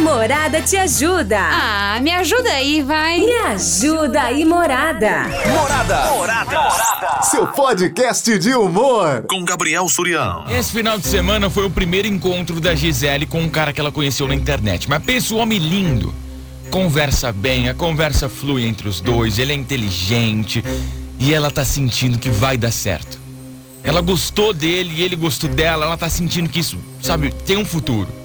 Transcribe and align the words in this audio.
Morada 0.00 0.62
te 0.62 0.76
ajuda. 0.76 1.38
Ah, 1.38 2.00
me 2.00 2.10
ajuda 2.10 2.50
aí, 2.50 2.82
vai. 2.82 3.20
Me 3.20 3.32
ajuda 3.32 4.22
aí, 4.22 4.44
Morada. 4.46 5.24
Morada. 5.46 6.10
Morada. 6.10 6.60
Morada. 6.60 7.22
Seu 7.22 7.46
podcast 7.46 8.38
de 8.38 8.54
humor. 8.54 9.24
Com 9.28 9.44
Gabriel 9.44 9.86
Surião. 9.88 10.46
Esse 10.48 10.72
final 10.72 10.98
de 10.98 11.06
semana 11.06 11.50
foi 11.50 11.66
o 11.66 11.70
primeiro 11.70 12.08
encontro 12.08 12.60
da 12.60 12.74
Gisele 12.74 13.26
com 13.26 13.40
um 13.42 13.48
cara 13.48 13.72
que 13.74 13.80
ela 13.80 13.92
conheceu 13.92 14.26
na 14.26 14.34
internet. 14.34 14.88
Mas 14.88 15.02
pensa 15.02 15.34
o 15.34 15.36
homem 15.36 15.58
lindo. 15.58 16.14
Conversa 16.70 17.30
bem, 17.30 17.68
a 17.68 17.74
conversa 17.74 18.28
flui 18.28 18.64
entre 18.64 18.88
os 18.88 19.00
dois, 19.00 19.38
ele 19.38 19.52
é 19.52 19.56
inteligente 19.56 20.64
e 21.18 21.34
ela 21.34 21.50
tá 21.50 21.64
sentindo 21.64 22.16
que 22.16 22.30
vai 22.30 22.56
dar 22.56 22.70
certo. 22.70 23.18
Ela 23.82 24.00
gostou 24.00 24.54
dele 24.54 24.94
e 24.96 25.02
ele 25.02 25.16
gostou 25.16 25.50
dela, 25.50 25.84
ela 25.84 25.96
tá 25.96 26.08
sentindo 26.08 26.48
que 26.48 26.60
isso, 26.60 26.78
sabe, 27.02 27.32
tem 27.44 27.56
um 27.56 27.64
futuro. 27.64 28.19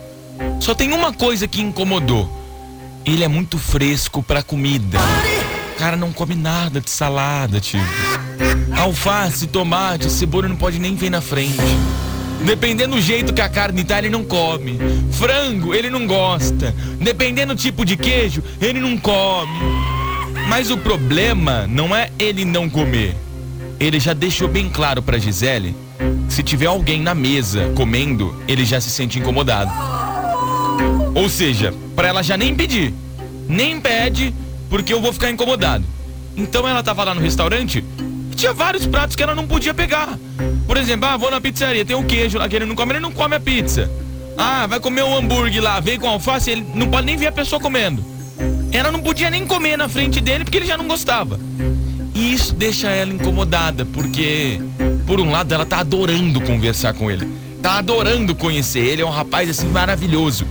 Só 0.60 0.74
tem 0.74 0.94
uma 0.94 1.14
coisa 1.14 1.48
que 1.48 1.62
incomodou. 1.62 2.30
Ele 3.06 3.24
é 3.24 3.28
muito 3.28 3.58
fresco 3.58 4.24
pra 4.24 4.42
comida. 4.42 4.98
O 5.76 5.78
cara 5.78 5.96
não 5.96 6.12
come 6.12 6.36
nada 6.36 6.82
de 6.82 6.90
salada, 6.90 7.60
tio. 7.60 7.82
Alface, 8.78 9.48
tomate, 9.48 10.10
cebola 10.10 10.48
não 10.48 10.56
pode 10.56 10.80
nem 10.80 10.96
ver 10.96 11.10
na 11.10 11.22
frente. 11.22 11.56
Dependendo 12.44 12.96
do 12.96 13.02
jeito 13.02 13.34
que 13.34 13.42
a 13.42 13.50
carne 13.50 13.84
tá, 13.84 13.98
ele 13.98 14.10
não 14.10 14.24
come. 14.24 14.80
Frango, 15.12 15.74
ele 15.74 15.90
não 15.90 16.06
gosta. 16.06 16.74
Dependendo 17.00 17.56
do 17.56 17.62
tipo 17.62 17.86
de 17.86 17.96
queijo, 17.96 18.44
ele 18.62 18.80
não 18.80 18.98
come. 18.98 19.60
Mas 20.48 20.70
o 20.70 20.78
problema 20.78 21.66
não 21.68 21.96
é 21.96 22.12
ele 22.20 22.46
não 22.46 22.70
comer. 22.70 23.16
Ele 23.80 24.00
já 24.00 24.14
deixou 24.14 24.48
bem 24.48 24.70
claro 24.70 25.02
pra 25.02 25.18
Gisele, 25.18 25.76
se 26.30 26.44
tiver 26.44 26.68
alguém 26.68 27.02
na 27.02 27.16
mesa 27.16 27.72
comendo, 27.76 28.36
ele 28.48 28.66
já 28.66 28.80
se 28.80 28.90
sente 28.90 29.20
incomodado. 29.20 29.72
Ou 31.16 31.30
seja, 31.30 31.74
para 31.96 32.10
ela 32.10 32.22
já 32.22 32.36
nem 32.36 32.54
pedir. 32.54 32.94
Nem 33.48 33.80
pede, 33.80 34.36
porque 34.70 34.94
eu 34.94 35.02
vou 35.02 35.14
ficar 35.14 35.32
incomodado. 35.32 35.86
Então 36.36 36.68
ela 36.68 36.84
tava 36.84 37.06
lá 37.06 37.16
no 37.16 37.22
restaurante 37.22 37.84
e 38.32 38.36
tinha 38.36 38.54
vários 38.54 38.86
pratos 38.86 39.16
que 39.16 39.24
ela 39.24 39.34
não 39.34 39.48
podia 39.48 39.74
pegar. 39.74 40.20
Por 40.68 40.76
exemplo, 40.76 41.08
ah, 41.08 41.16
vou 41.16 41.32
na 41.32 41.40
pizzaria, 41.40 41.86
tem 41.86 41.96
um 41.96 42.04
queijo 42.04 42.38
lá 42.38 42.50
que 42.50 42.56
ele 42.58 42.66
não 42.66 42.76
come, 42.76 42.92
ele 42.92 43.00
não 43.00 43.12
come 43.12 43.36
a 43.36 43.40
pizza. 43.40 43.90
Ah, 44.38 44.68
vai 44.68 44.82
comer 44.82 45.04
um 45.04 45.16
hambúrguer 45.16 45.64
lá, 45.64 45.80
vem 45.80 45.98
com 45.98 46.10
alface, 46.10 46.52
ele 46.52 46.66
não 46.76 46.88
pode 46.88 47.06
nem 47.06 47.16
ver 47.16 47.28
a 47.28 47.32
pessoa 47.32 47.62
comendo. 47.62 48.04
Ela 48.74 48.92
não 48.92 49.00
podia 49.00 49.30
nem 49.30 49.46
comer 49.46 49.78
na 49.78 49.88
frente 49.88 50.20
dele 50.20 50.44
porque 50.44 50.58
ele 50.58 50.66
já 50.66 50.76
não 50.76 50.86
gostava. 50.86 51.40
E 52.14 52.34
isso 52.34 52.54
deixa 52.54 52.90
ela 52.90 53.14
incomodada, 53.14 53.86
porque, 53.86 54.60
por 55.08 55.22
um 55.22 55.32
lado, 55.32 55.54
ela 55.54 55.66
tá 55.66 55.80
adorando 55.80 56.42
conversar 56.42 56.94
com 56.94 57.10
ele. 57.10 57.26
Tá 57.62 57.78
adorando 57.78 58.36
conhecer 58.36 58.80
ele, 58.80 59.02
é 59.02 59.06
um 59.06 59.10
rapaz 59.10 59.50
assim 59.50 59.68
maravilhoso. 59.68 60.46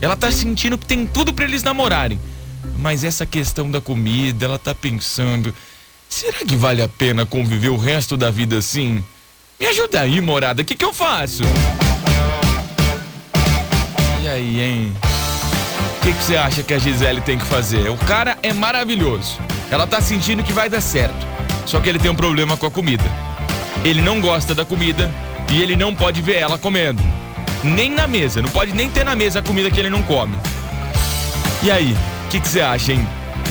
Ela 0.00 0.16
tá 0.16 0.32
sentindo 0.32 0.78
que 0.78 0.86
tem 0.86 1.06
tudo 1.06 1.32
para 1.32 1.44
eles 1.44 1.62
namorarem. 1.62 2.18
Mas 2.78 3.04
essa 3.04 3.26
questão 3.26 3.70
da 3.70 3.80
comida, 3.80 4.46
ela 4.46 4.58
tá 4.58 4.74
pensando: 4.74 5.54
será 6.08 6.38
que 6.38 6.56
vale 6.56 6.82
a 6.82 6.88
pena 6.88 7.26
conviver 7.26 7.68
o 7.68 7.76
resto 7.76 8.16
da 8.16 8.30
vida 8.30 8.56
assim? 8.56 9.04
Me 9.58 9.66
ajuda 9.66 10.00
aí, 10.00 10.20
morada, 10.20 10.62
o 10.62 10.64
que, 10.64 10.74
que 10.74 10.84
eu 10.84 10.92
faço? 10.92 11.42
E 14.22 14.28
aí, 14.28 14.60
hein? 14.60 14.96
O 15.98 16.02
que, 16.02 16.14
que 16.14 16.22
você 16.22 16.36
acha 16.36 16.62
que 16.62 16.72
a 16.72 16.78
Gisele 16.78 17.20
tem 17.20 17.38
que 17.38 17.44
fazer? 17.44 17.90
O 17.90 17.96
cara 17.98 18.38
é 18.42 18.54
maravilhoso. 18.54 19.38
Ela 19.70 19.86
tá 19.86 20.00
sentindo 20.00 20.42
que 20.42 20.52
vai 20.52 20.70
dar 20.70 20.80
certo. 20.80 21.26
Só 21.66 21.78
que 21.78 21.90
ele 21.90 21.98
tem 21.98 22.10
um 22.10 22.14
problema 22.14 22.56
com 22.56 22.64
a 22.64 22.70
comida. 22.70 23.04
Ele 23.84 24.00
não 24.00 24.18
gosta 24.18 24.54
da 24.54 24.64
comida 24.64 25.10
e 25.52 25.60
ele 25.60 25.76
não 25.76 25.94
pode 25.94 26.22
ver 26.22 26.36
ela 26.36 26.56
comendo 26.56 27.19
nem 27.62 27.90
na 27.90 28.06
mesa. 28.06 28.42
Não 28.42 28.50
pode 28.50 28.72
nem 28.72 28.88
ter 28.88 29.04
na 29.04 29.14
mesa 29.14 29.40
a 29.40 29.42
comida 29.42 29.70
que 29.70 29.78
ele 29.78 29.90
não 29.90 30.02
come. 30.02 30.36
E 31.62 31.70
aí, 31.70 31.96
o 32.26 32.28
que, 32.28 32.40
que 32.40 32.48
você 32.48 32.60
acha, 32.60 32.92
hein? 32.92 33.06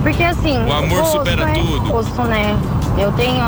Porque 0.02 0.22
assim. 0.22 0.58
Uhum. 0.58 0.68
O 0.68 0.72
amor 0.72 0.98
gosto 0.98 1.18
supera 1.18 1.50
é 1.50 1.54
tudo. 1.54 1.90
Gosto, 1.90 2.22
né? 2.24 2.56
Eu 2.98 3.10
tenho 3.12 3.42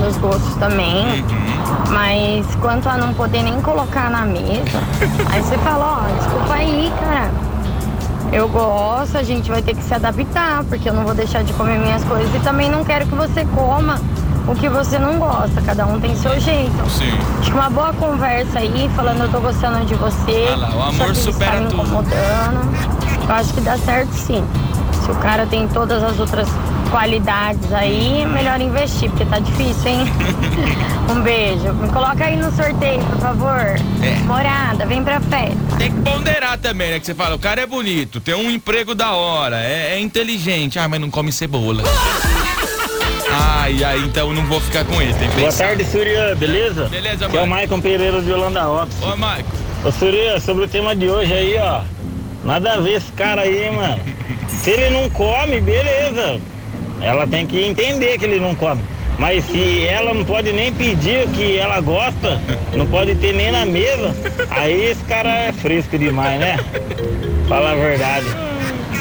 meus 0.00 0.16
gostos 0.16 0.54
também. 0.56 1.04
Uhum. 1.20 1.90
Mas 1.90 2.46
quanto 2.56 2.88
a 2.88 2.96
não 2.96 3.12
poder 3.12 3.42
nem 3.42 3.60
colocar 3.60 4.10
na 4.10 4.24
mesa, 4.24 4.82
aí 5.30 5.42
você 5.42 5.58
fala, 5.58 6.00
ó, 6.02 6.18
desculpa 6.18 6.54
aí, 6.54 6.90
cara. 6.98 7.30
Eu 8.32 8.48
gosto, 8.48 9.18
a 9.18 9.22
gente 9.22 9.50
vai 9.50 9.60
ter 9.60 9.74
que 9.74 9.82
se 9.82 9.92
adaptar, 9.92 10.62
porque 10.64 10.88
eu 10.88 10.92
não 10.92 11.02
vou 11.02 11.14
deixar 11.14 11.42
de 11.42 11.52
comer 11.54 11.78
minhas 11.78 12.04
coisas 12.04 12.32
e 12.34 12.38
também 12.40 12.70
não 12.70 12.84
quero 12.84 13.06
que 13.06 13.14
você 13.14 13.44
coma 13.54 14.00
o 14.46 14.54
que 14.54 14.68
você 14.68 14.98
não 14.98 15.18
gosta. 15.18 15.60
Cada 15.62 15.84
um 15.86 16.00
tem 16.00 16.14
seu 16.16 16.38
jeito. 16.38 16.90
Sim. 16.90 17.12
Acho 17.40 17.50
que 17.50 17.56
uma 17.56 17.70
boa 17.70 17.92
conversa 17.94 18.60
aí, 18.60 18.88
falando 18.94 19.22
eu 19.22 19.28
tô 19.30 19.40
gostando 19.40 19.84
de 19.84 19.94
você. 19.94 20.48
Ah 20.52 20.56
lá, 20.56 20.70
o 20.74 20.82
amor 20.82 21.16
supera 21.16 21.52
tá 21.52 21.60
me 21.60 21.66
tudo. 21.70 21.82
incomodando. 21.82 22.76
Eu 23.28 23.34
acho 23.34 23.52
que 23.52 23.60
dá 23.60 23.76
certo 23.78 24.12
sim. 24.12 24.44
Se 25.04 25.10
o 25.10 25.14
cara 25.16 25.46
tem 25.46 25.66
todas 25.68 26.02
as 26.02 26.18
outras 26.20 26.48
qualidades 26.90 27.72
aí, 27.72 28.22
é 28.22 28.26
melhor 28.26 28.60
investir, 28.60 29.08
porque 29.10 29.24
tá 29.24 29.38
difícil, 29.38 29.90
hein? 29.90 30.00
um 31.10 31.20
beijo. 31.22 31.72
Me 31.74 31.88
coloca 31.88 32.24
aí 32.24 32.36
no 32.36 32.50
sorteio, 32.54 33.00
por 33.04 33.18
favor. 33.18 33.60
É. 34.02 34.16
Morada, 34.26 34.84
vem 34.86 35.02
pra 35.02 35.20
festa. 35.20 35.76
Tem 35.78 35.92
que 35.92 36.00
ponderar 36.02 36.58
também, 36.58 36.90
né? 36.90 37.00
Que 37.00 37.06
você 37.06 37.14
fala, 37.14 37.36
o 37.36 37.38
cara 37.38 37.60
é 37.60 37.66
bonito, 37.66 38.20
tem 38.20 38.34
um 38.34 38.50
emprego 38.50 38.94
da 38.94 39.12
hora, 39.12 39.60
é, 39.60 39.94
é 39.94 40.00
inteligente. 40.00 40.78
Ah, 40.78 40.88
mas 40.88 41.00
não 41.00 41.10
come 41.10 41.32
cebola. 41.32 41.82
Ai, 43.32 43.84
ai, 43.84 43.98
então 44.00 44.28
eu 44.28 44.34
não 44.34 44.44
vou 44.46 44.60
ficar 44.60 44.84
com 44.84 45.00
ele, 45.00 45.14
tem 45.14 45.30
que 45.30 45.36
Boa 45.38 45.52
tarde, 45.52 45.84
Surya, 45.84 46.34
beleza? 46.34 46.88
Beleza, 46.88 47.26
Aqui 47.26 47.36
é 47.36 47.42
o. 47.42 47.46
Maicon 47.46 47.80
Pereira 47.80 48.20
de 48.20 48.32
Holanda 48.32 48.68
Ops. 48.68 49.00
Ô, 49.00 49.16
Maico. 49.16 49.48
Ô, 49.84 49.92
Surya, 49.92 50.40
sobre 50.40 50.64
o 50.64 50.68
tema 50.68 50.96
de 50.96 51.08
hoje 51.08 51.32
aí, 51.32 51.56
ó. 51.56 51.82
Nada 52.44 52.72
a 52.72 52.80
ver 52.80 52.94
esse 52.94 53.12
cara 53.12 53.42
aí, 53.42 53.70
mano. 53.70 54.00
Se 54.48 54.70
ele 54.70 54.90
não 54.90 55.08
come, 55.10 55.60
beleza. 55.60 56.40
Ela 57.02 57.26
tem 57.26 57.46
que 57.46 57.60
entender 57.62 58.18
que 58.18 58.24
ele 58.24 58.40
não 58.40 58.54
come. 58.54 58.82
Mas 59.18 59.44
se 59.44 59.84
ela 59.86 60.14
não 60.14 60.24
pode 60.24 60.50
nem 60.52 60.72
pedir 60.72 61.26
o 61.26 61.28
que 61.28 61.56
ela 61.58 61.80
gosta, 61.80 62.40
não 62.74 62.86
pode 62.86 63.14
ter 63.16 63.34
nem 63.34 63.52
na 63.52 63.66
mesa, 63.66 64.14
aí 64.50 64.84
esse 64.90 65.04
cara 65.04 65.28
é 65.28 65.52
fresco 65.52 65.98
demais, 65.98 66.40
né? 66.40 66.58
Fala 67.46 67.72
a 67.72 67.74
verdade. 67.74 68.26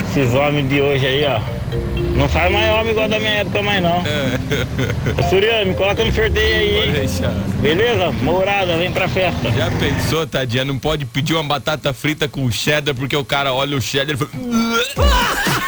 Esses 0.09 0.33
homens 0.33 0.67
de 0.67 0.81
hoje 0.81 1.05
aí, 1.05 1.25
ó. 1.25 1.39
Não 2.15 2.27
faz 2.27 2.51
mais 2.51 2.69
homem 2.73 2.91
igual 2.91 3.07
da 3.07 3.17
minha 3.17 3.31
época 3.31 3.61
mais 3.61 3.81
não. 3.81 4.03
Surya, 5.29 5.63
me 5.63 5.73
coloca 5.73 6.03
no 6.03 6.11
sorteio 6.11 6.55
aí, 6.57 6.73
Pode 6.75 6.87
hein? 6.87 6.93
deixar. 6.93 7.31
Beleza? 7.61 8.11
Morada, 8.23 8.75
vem 8.75 8.91
pra 8.91 9.07
festa. 9.07 9.49
Já 9.51 9.71
pensou, 9.71 10.27
tadinha? 10.27 10.65
Não 10.65 10.77
pode 10.77 11.05
pedir 11.05 11.33
uma 11.33 11.43
batata 11.43 11.93
frita 11.93 12.27
com 12.27 12.51
cheddar 12.51 12.93
porque 12.93 13.15
o 13.15 13.23
cara 13.23 13.53
olha 13.53 13.77
o 13.77 13.81
cheddar 13.81 14.15
e 14.15 14.17
fala. 14.17 15.58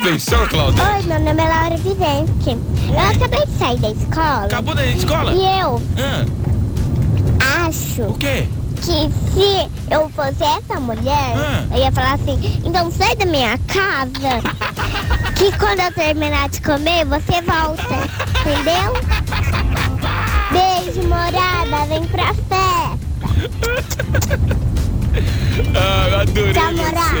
Já 0.00 0.06
pensou, 0.06 0.46
Claudia? 0.48 0.82
Oi, 0.96 1.02
meu 1.02 1.20
nome 1.20 1.42
é 1.42 1.48
Laura 1.48 1.76
Vivente. 1.76 2.58
Eu 2.88 2.98
acabei 2.98 3.44
de 3.46 3.58
sair 3.58 3.76
da 3.78 3.90
escola 3.90 4.44
Acabou 4.46 4.74
da 4.74 4.86
escola? 4.86 5.32
e 5.32 5.60
eu 5.60 5.82
Ah, 7.42 7.66
acho 7.66 8.02
o 8.04 8.14
quê? 8.14 8.46
que 8.76 9.10
se 9.34 9.70
eu 9.90 10.08
fosse 10.10 10.42
essa 10.42 10.80
mulher, 10.80 11.34
Ah. 11.36 11.64
eu 11.72 11.78
ia 11.78 11.92
falar 11.92 12.14
assim, 12.14 12.60
então 12.64 12.90
sai 12.90 13.14
da 13.16 13.26
minha 13.26 13.58
casa, 13.66 14.40
que 15.36 15.52
quando 15.58 15.80
eu 15.80 15.92
terminar 15.92 16.48
de 16.48 16.62
comer, 16.62 17.04
você 17.04 17.42
volta. 17.42 17.94
Entendeu? 18.40 18.94
Beijo, 20.50 21.02
morada, 21.08 21.86
vem 21.88 22.04
pra 22.06 22.32
festa. 22.34 22.98
Ah, 25.76 26.20
adorei 26.22 26.52
Namorado. 26.52 27.10
você. 27.10 27.19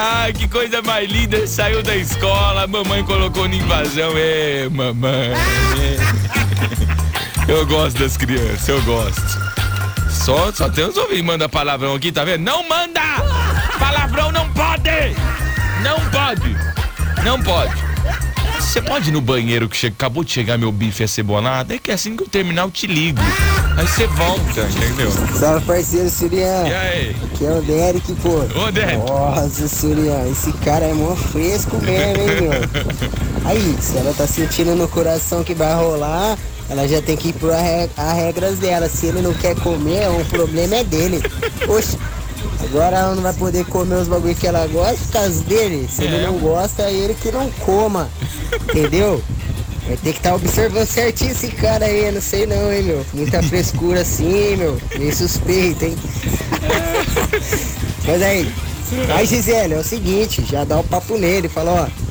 Ah, 0.00 0.28
que 0.32 0.46
coisa 0.46 0.80
mais 0.80 1.10
linda. 1.10 1.44
Saiu 1.44 1.82
da 1.82 1.96
escola, 1.96 2.62
a 2.62 2.66
mamãe 2.68 3.02
colocou 3.02 3.48
no 3.48 3.54
invasão. 3.56 4.16
Ê, 4.16 4.68
mamãe. 4.70 5.34
Eu 7.48 7.66
gosto 7.66 7.98
das 7.98 8.16
crianças, 8.16 8.68
eu 8.68 8.80
gosto. 8.82 9.22
Só, 10.10 10.52
só 10.52 10.68
tem 10.68 10.84
uns 10.84 10.98
ouvintes 10.98 11.20
que 11.20 11.26
mandam 11.26 11.48
palavrão 11.48 11.94
aqui, 11.94 12.12
tá 12.12 12.22
vendo? 12.22 12.42
Não 12.42 12.68
manda! 12.68 13.00
Palavrão 13.78 14.30
não 14.30 14.46
pode! 14.52 15.16
Não 15.82 15.98
pode! 16.10 16.56
Não 17.24 17.42
pode! 17.42 17.74
Você 18.60 18.82
pode 18.82 19.08
ir 19.08 19.12
no 19.12 19.22
banheiro 19.22 19.66
que 19.66 19.86
acabou 19.86 20.22
de 20.22 20.30
chegar 20.30 20.58
meu 20.58 20.70
bife 20.70 21.02
acebolado? 21.02 21.72
É 21.72 21.78
que 21.78 21.90
assim 21.90 22.14
que 22.14 22.22
eu 22.22 22.28
terminar 22.28 22.62
eu 22.62 22.70
te 22.70 22.86
ligo. 22.86 23.22
Aí 23.78 23.86
você 23.86 24.06
volta, 24.08 24.60
entendeu? 24.62 25.10
Salve 25.38 25.64
parceiro 25.64 26.10
Surian. 26.10 26.66
E 26.66 26.74
aí? 26.74 27.16
Aqui 27.24 27.46
é 27.46 27.50
o 27.52 27.62
Derek, 27.62 28.12
pô. 28.14 28.60
Ô, 28.60 28.72
Derek. 28.72 28.96
Nossa, 29.08 29.68
Surian, 29.68 30.26
esse 30.28 30.52
cara 30.64 30.84
é 30.86 30.92
mó 30.92 31.14
fresco 31.14 31.76
mesmo, 31.76 32.22
hein, 32.22 32.40
meu? 32.42 32.52
Aí, 33.48 33.76
se 33.80 33.96
ela 33.96 34.12
tá 34.12 34.26
sentindo 34.26 34.74
no 34.74 34.88
coração 34.88 35.44
que 35.44 35.54
vai 35.54 35.72
rolar, 35.74 36.36
ela 36.68 36.86
já 36.88 37.00
tem 37.00 37.16
que 37.16 37.28
ir 37.28 37.32
por 37.34 37.52
re- 37.52 37.88
as 37.96 38.14
regras 38.16 38.58
dela. 38.58 38.88
Se 38.88 39.06
ele 39.06 39.22
não 39.22 39.32
quer 39.32 39.54
comer, 39.60 40.08
o 40.10 40.24
problema 40.24 40.76
é 40.76 40.84
dele. 40.84 41.22
Oxe, 41.68 41.96
agora 42.64 42.96
ela 42.98 43.14
não 43.14 43.22
vai 43.22 43.32
poder 43.32 43.64
comer 43.66 43.94
os 43.94 44.08
bagulho 44.08 44.34
que 44.34 44.46
ela 44.46 44.66
gosta 44.66 44.96
por 45.06 45.12
causa 45.12 45.40
dele. 45.44 45.88
Se 45.88 46.02
É. 46.02 46.06
ele 46.06 46.26
não 46.26 46.34
gosta, 46.38 46.82
é 46.82 46.92
ele 46.92 47.14
que 47.14 47.30
não 47.30 47.48
coma. 47.64 48.10
Entendeu? 48.68 49.22
Vai 49.88 49.96
ter 49.96 50.12
que 50.12 50.18
estar 50.18 50.34
observando 50.34 50.86
certinho 50.86 51.30
esse 51.32 51.48
cara 51.48 51.86
aí, 51.86 52.04
eu 52.04 52.12
não 52.12 52.20
sei 52.20 52.46
não, 52.46 52.70
hein, 52.72 52.82
meu. 52.82 53.06
Muita 53.14 53.42
frescura 53.42 54.02
assim, 54.02 54.54
meu. 54.56 54.78
Meio 54.98 55.16
suspeito, 55.16 55.84
hein. 55.86 55.96
Mas 58.06 58.22
aí, 58.22 58.52
aí 59.16 59.26
Gisele, 59.26 59.74
é 59.74 59.78
o 59.78 59.84
seguinte, 59.84 60.44
já 60.48 60.64
dá 60.64 60.78
o 60.78 60.84
papo 60.84 61.16
nele, 61.16 61.48
fala, 61.48 61.88
ó. 61.90 62.08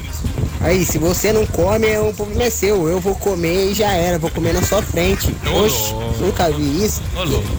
Aí, 0.59 0.83
se 0.83 0.97
você 0.97 1.31
não 1.31 1.45
come, 1.45 1.87
é 1.87 1.99
um 2.01 2.11
problema 2.11 2.45
é 2.45 2.49
seu. 2.49 2.87
Eu 2.89 2.99
vou 2.99 3.13
comer 3.13 3.69
e 3.71 3.73
já 3.75 3.91
era, 3.91 4.17
vou 4.17 4.31
comer 4.31 4.53
na 4.55 4.61
sua 4.63 4.81
frente. 4.81 5.33
Oxe, 5.53 5.93
nunca 6.19 6.49
vi 6.49 6.83
isso. 6.83 6.99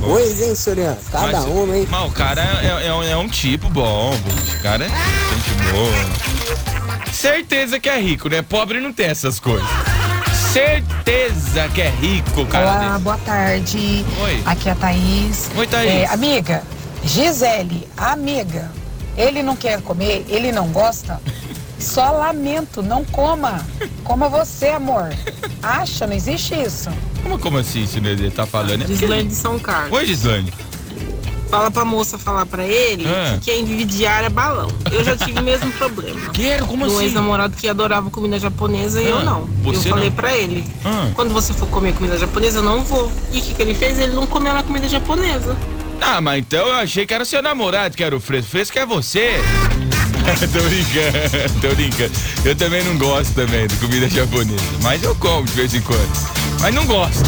Pois, 0.01 0.43
hein, 0.43 0.55
Soriano? 0.57 0.99
Cada 1.13 1.41
Mas- 1.41 1.45
uma, 1.45 1.77
hein? 1.77 1.87
Mas 1.89 2.09
o 2.09 2.11
cara 2.13 2.43
é, 2.61 2.89
é 2.89 2.93
um- 2.93 3.03
é 3.05 3.17
um 3.17 3.29
tipo 3.29 3.69
bom, 3.71 4.13
o 4.13 4.63
cara 4.63 4.85
é 4.85 4.89
gente 4.89 5.73
boa. 5.73 7.13
Certeza 7.13 7.79
que 7.79 7.89
é 7.89 8.01
rico, 8.01 8.29
né? 8.29 8.43
Pobre 8.43 8.81
não 8.81 8.93
tem 8.93 9.07
essas 9.07 9.39
coisas. 9.39 9.67
Certeza 10.53 11.69
que 11.75 11.83
é 11.83 11.91
rico, 11.91 12.47
cara. 12.47 12.65
Olá, 12.65 12.89
desse. 12.89 13.03
boa 13.03 13.19
tarde. 13.19 14.05
Oi. 14.23 14.43
Aqui 14.47 14.69
é 14.71 14.73
a 14.73 14.75
Thaís. 14.75 15.51
Oi, 15.55 15.67
Thaís. 15.67 15.91
É, 15.91 16.07
amiga, 16.07 16.63
Gisele, 17.05 17.87
amiga, 17.95 18.71
ele 19.15 19.43
não 19.43 19.55
quer 19.55 19.83
comer, 19.83 20.25
ele 20.27 20.51
não 20.51 20.69
gosta. 20.69 21.21
Só 21.79 22.11
lamento, 22.13 22.83
não 22.83 23.05
coma. 23.05 23.65
Coma 24.03 24.29
você, 24.29 24.69
amor. 24.69 25.11
Acha, 25.63 26.07
não 26.07 26.15
existe 26.15 26.55
isso. 26.55 26.89
Como, 27.23 27.39
como 27.39 27.59
assim, 27.59 27.87
se 27.87 27.99
ele 27.99 28.31
tá 28.31 28.47
falando? 28.47 28.83
É 28.83 28.87
Gislaine 28.87 29.29
de 29.29 29.35
São 29.35 29.59
Carlos. 29.59 29.93
Oi, 29.93 30.07
Gislaine. 30.07 30.53
Fala 31.51 31.71
pra 31.71 31.85
moça 31.85 32.19
falar 32.19 32.45
pra 32.45 32.63
ele 32.65 33.07
Ah. 33.07 33.39
que 33.41 33.51
quem 33.51 33.65
vive 33.65 34.05
é 34.05 34.29
balão. 34.29 34.69
Eu 34.93 35.03
já 35.03 35.17
tive 35.17 35.41
o 35.41 35.43
mesmo 35.43 35.71
problema. 35.73 36.21
Quero, 36.35 36.67
como 36.67 36.85
Um 36.85 36.89
assim? 36.89 37.05
ex-namorado 37.05 37.57
que 37.57 37.69
adorava 37.69 38.11
comida 38.11 38.39
japonesa 38.39 39.01
e 39.01 39.09
eu 39.09 39.25
não. 39.25 39.49
você 39.63 39.89
eu 39.89 39.93
falei 39.93 40.11
não? 40.11 40.17
pra 40.17 40.37
ele, 40.37 40.65
Ah. 40.85 41.09
quando 41.15 41.33
você 41.33 41.53
for 41.55 41.67
comer 41.69 41.95
comida 41.95 42.19
japonesa, 42.19 42.59
eu 42.59 42.63
não 42.63 42.83
vou. 42.85 43.11
E 43.33 43.39
o 43.39 43.43
que, 43.43 43.55
que 43.55 43.63
ele 43.63 43.75
fez? 43.75 43.99
Ele 43.99 44.13
não 44.13 44.27
comeu 44.27 44.53
na 44.53 44.63
comida 44.63 44.89
japonesa. 44.89 45.57
Ah, 46.01 46.21
mas 46.21 46.39
então 46.41 46.67
eu 46.69 46.75
achei 46.75 47.07
que 47.07 47.13
era 47.15 47.25
seu 47.25 47.43
namorado 47.43 47.97
que 47.97 48.05
era 48.05 48.15
o 48.15 48.21
fresco. 48.21 48.51
Fresco 48.51 48.79
é 48.79 48.87
você. 48.87 49.33
tô 50.53 50.61
brincando, 50.69 51.61
tô 51.61 51.75
brincando. 51.75 52.13
Eu 52.45 52.55
também 52.55 52.85
não 52.85 52.99
gosto 52.99 53.35
também 53.35 53.67
de 53.67 53.77
comida 53.77 54.09
japonesa. 54.09 54.63
Mas 54.83 55.03
eu 55.03 55.15
como 55.17 55.45
de 55.45 55.53
vez 55.53 55.75
em 55.75 55.81
quando. 55.81 56.39
Mas 56.61 56.75
não 56.75 56.85
gosto. 56.87 57.25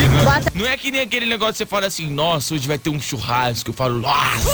Não, 0.55 0.63
não 0.63 0.71
é 0.71 0.77
que 0.77 0.91
nem 0.91 1.01
aquele 1.01 1.27
negócio 1.27 1.53
que 1.55 1.59
você 1.59 1.67
fala 1.67 1.87
assim, 1.87 2.11
nossa, 2.11 2.55
hoje 2.55 2.67
vai 2.67 2.79
ter 2.79 2.91
um 2.91 3.01
churrasco. 3.01 3.71
Eu 3.71 3.75
falo, 3.75 4.01
nossa. 4.01 4.51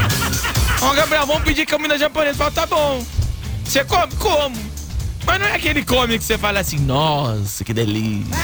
Ó, 0.82 0.92
Gabriel, 0.94 1.26
vamos 1.26 1.42
pedir 1.42 1.66
comida 1.66 1.96
japonesa. 1.96 2.32
Eu 2.32 2.36
falo, 2.36 2.50
tá 2.52 2.66
bom. 2.66 3.04
Você 3.64 3.84
come? 3.84 4.12
Como. 4.16 4.56
Mas 5.24 5.38
não 5.38 5.46
é 5.46 5.54
aquele 5.54 5.84
come 5.84 6.18
que 6.18 6.24
você 6.24 6.36
fala 6.36 6.60
assim, 6.60 6.78
nossa, 6.78 7.62
que 7.62 7.72
delícia. 7.72 8.36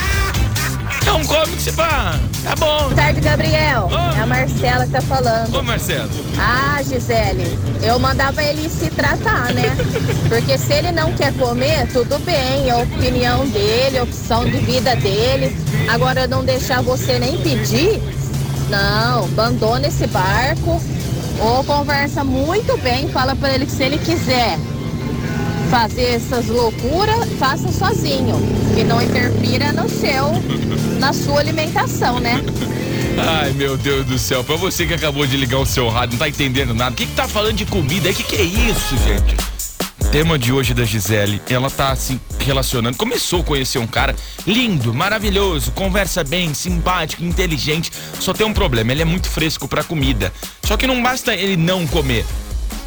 É 1.07 1.13
um 1.13 1.25
come 1.25 1.55
que 1.55 1.61
você 1.61 1.71
fala, 1.71 2.19
tá 2.43 2.53
bom. 2.57 2.79
Boa 2.79 2.95
tarde, 2.95 3.21
Gabriel. 3.21 3.89
Ô. 3.89 4.17
É 4.17 4.21
a 4.23 4.25
Marcela 4.25 4.85
que 4.85 4.91
tá 4.91 5.01
falando. 5.01 5.55
Ô, 5.55 5.63
Marcelo. 5.63 6.09
Ah, 6.37 6.83
Gisele, 6.83 7.57
eu 7.81 7.97
mandava 7.97 8.43
ele 8.43 8.69
se 8.69 8.89
tratar, 8.89 9.53
né? 9.53 9.73
Porque 10.27 10.57
se 10.57 10.73
ele 10.73 10.91
não 10.91 11.13
quer 11.13 11.33
comer, 11.35 11.87
tudo 11.93 12.19
bem, 12.19 12.67
é 12.67 12.71
a 12.71 12.77
opinião 12.79 13.47
dele, 13.47 13.99
a 13.99 14.03
opção 14.03 14.43
de 14.43 14.57
vida 14.57 14.97
dele. 14.97 15.55
Agora, 15.87 16.27
não 16.27 16.43
deixar 16.43 16.81
você 16.81 17.17
nem 17.17 17.37
pedir, 17.37 18.01
não, 18.69 19.23
abandona 19.23 19.87
esse 19.87 20.07
barco. 20.07 20.81
Ou 21.39 21.63
conversa 21.63 22.21
muito 22.21 22.75
bem, 22.79 23.07
fala 23.09 23.33
pra 23.33 23.53
ele 23.53 23.65
que 23.65 23.71
se 23.71 23.83
ele 23.83 23.97
quiser 23.97 24.57
fazer 25.69 26.15
essas 26.15 26.47
loucuras, 26.47 27.29
faça 27.39 27.71
sozinho. 27.71 28.35
Que 28.75 28.83
não 28.83 29.01
interfira 29.01 29.71
no 29.71 29.89
seu, 29.89 30.31
na 30.99 31.13
sua 31.13 31.39
alimentação, 31.39 32.19
né? 32.19 32.41
Ai, 33.17 33.51
meu 33.53 33.77
Deus 33.77 34.05
do 34.05 34.17
céu. 34.17 34.43
Pra 34.43 34.55
você 34.55 34.85
que 34.85 34.93
acabou 34.93 35.25
de 35.25 35.35
ligar 35.35 35.59
o 35.59 35.65
seu 35.65 35.89
rádio, 35.89 36.13
não 36.13 36.19
tá 36.19 36.29
entendendo 36.29 36.73
nada. 36.73 36.91
O 36.91 36.95
que 36.95 37.05
que 37.05 37.13
tá 37.13 37.27
falando 37.27 37.55
de 37.55 37.65
comida? 37.65 38.09
O 38.09 38.13
que 38.13 38.23
que 38.23 38.35
é 38.35 38.43
isso, 38.43 38.95
gente? 38.97 39.35
Tema 40.11 40.39
de 40.39 40.53
hoje 40.53 40.73
da 40.73 40.85
Gisele, 40.85 41.41
ela 41.49 41.69
tá 41.69 41.93
se 41.95 42.19
relacionando. 42.39 42.97
Começou 42.97 43.41
a 43.41 43.43
conhecer 43.43 43.77
um 43.77 43.87
cara 43.87 44.15
lindo, 44.45 44.93
maravilhoso, 44.93 45.71
conversa 45.71 46.23
bem, 46.23 46.53
simpático, 46.53 47.23
inteligente. 47.25 47.91
Só 48.19 48.33
tem 48.33 48.47
um 48.47 48.53
problema, 48.53 48.91
ele 48.91 49.01
é 49.01 49.05
muito 49.05 49.29
fresco 49.29 49.67
pra 49.67 49.83
comida. 49.83 50.31
Só 50.63 50.77
que 50.77 50.87
não 50.87 51.03
basta 51.03 51.35
ele 51.35 51.57
não 51.57 51.85
comer. 51.85 52.25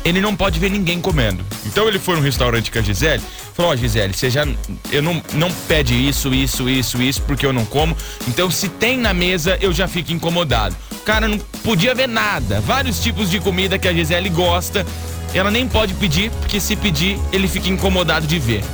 Ele 0.05 0.21
não 0.21 0.35
pode 0.35 0.59
ver 0.59 0.71
ninguém 0.71 1.01
comendo. 1.01 1.45
Então 1.67 1.87
ele 1.87 1.99
foi 1.99 2.17
num 2.17 2.23
restaurante 2.23 2.71
com 2.71 2.79
a 2.79 2.83
Gisele, 2.83 3.23
falou: 3.55 3.73
Ó, 3.73 3.77
Gisele, 3.77 4.15
você 4.15 4.31
já. 4.31 4.47
Eu 4.91 5.03
não, 5.03 5.23
não 5.35 5.51
pede 5.69 5.95
isso, 5.95 6.33
isso, 6.35 6.69
isso, 6.69 7.03
isso, 7.03 7.23
porque 7.23 7.45
eu 7.45 7.53
não 7.53 7.65
como. 7.65 7.97
Então 8.27 8.51
se 8.51 8.69
tem 8.69 8.97
na 8.97 9.13
mesa, 9.13 9.59
eu 9.61 9.73
já 9.73 9.87
fico 9.87 10.13
incomodado. 10.13 10.75
O 10.93 11.01
cara 11.01 11.29
não 11.29 11.39
podia 11.63 11.95
ver 11.95 12.09
nada. 12.09 12.61
Vários 12.61 13.01
tipos 13.01 13.31
de 13.31 13.41
comida 13.41 13.79
que 13.79 13.89
a 13.89 13.93
Gisele 13.93 14.31
gosta. 14.31 14.87
Ela 15.33 15.51
nem 15.51 15.69
pode 15.69 15.95
pedir, 15.95 16.29
porque 16.41 16.59
se 16.59 16.75
pedir, 16.75 17.17
ele 17.33 17.47
fica 17.47 17.69
incomodado 17.69 18.27
de 18.27 18.37
ver. 18.41 18.65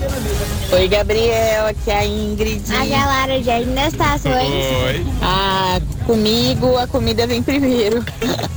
Oi, 0.73 0.89
Gabriel, 0.89 1.67
aqui 1.67 1.91
é 1.91 1.99
a 1.99 2.07
Ingrid. 2.07 2.63
A 2.75 2.87
galera 2.87 3.43
já 3.43 3.57
ainda 3.57 3.89
está, 3.89 4.15
Oi. 4.15 5.07
Ah, 5.21 5.79
comigo 6.07 6.79
a 6.79 6.87
comida 6.87 7.27
vem 7.27 7.43
primeiro. 7.43 8.03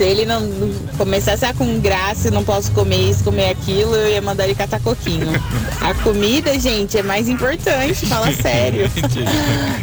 Se 0.00 0.04
ele 0.04 0.24
não 0.24 0.40
começasse 0.96 1.44
a 1.44 1.52
com 1.52 1.78
graça, 1.78 2.30
não 2.30 2.42
posso 2.42 2.72
comer 2.72 3.10
isso, 3.10 3.22
comer 3.22 3.50
aquilo, 3.50 3.94
eu 3.94 4.08
ia 4.08 4.22
mandar 4.22 4.44
ele 4.44 4.54
catar 4.54 4.80
coquinho. 4.80 5.26
A 5.78 5.92
comida, 5.92 6.58
gente, 6.58 6.96
é 6.96 7.02
mais 7.02 7.28
importante, 7.28 8.06
fala 8.06 8.32
sério. 8.32 8.90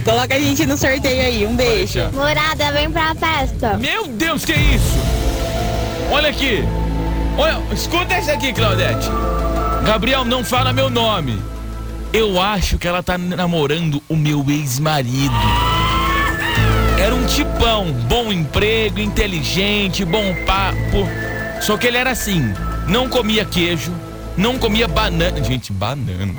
Coloca 0.04 0.34
a 0.34 0.40
gente 0.40 0.66
no 0.66 0.76
sorteio 0.76 1.22
aí, 1.22 1.46
um 1.46 1.56
beijo. 1.56 2.00
Morada, 2.14 2.72
vem 2.72 2.90
pra 2.90 3.14
festa. 3.14 3.78
Meu 3.78 4.08
Deus, 4.08 4.44
que 4.44 4.54
é 4.54 4.60
isso? 4.60 4.98
Olha 6.10 6.30
aqui. 6.30 6.64
Olha, 7.38 7.62
escuta 7.72 8.16
essa 8.16 8.32
aqui, 8.32 8.52
Claudete. 8.54 9.08
Gabriel, 9.86 10.26
não 10.26 10.44
fala 10.44 10.74
meu 10.74 10.90
nome. 10.90 11.40
Eu 12.12 12.42
acho 12.42 12.80
que 12.80 12.88
ela 12.88 13.04
tá 13.04 13.20
namorando 13.20 14.02
o 14.10 14.16
meu 14.16 14.44
ex-marido. 14.50 15.67
Era 16.98 17.14
um 17.14 17.26
tipão, 17.26 17.92
bom 18.10 18.32
emprego, 18.32 19.00
inteligente, 19.00 20.04
bom 20.04 20.36
papo. 20.46 21.08
Só 21.62 21.78
que 21.78 21.88
ele 21.88 21.98
era 21.98 22.12
assim, 22.12 22.54
não 22.88 23.08
comia 23.08 23.46
queijo, 23.46 23.94
não 24.36 24.58
comia 24.58 24.88
banana. 24.88 25.44
Gente, 25.44 25.72
banana. 25.72 26.34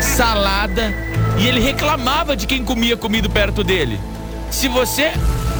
Salada. 0.00 0.94
E 1.38 1.46
ele 1.46 1.60
reclamava 1.60 2.36
de 2.36 2.46
quem 2.46 2.64
comia 2.64 2.96
comida 2.96 3.28
perto 3.28 3.64
dele. 3.64 3.98
Se 4.50 4.68
você 4.68 5.12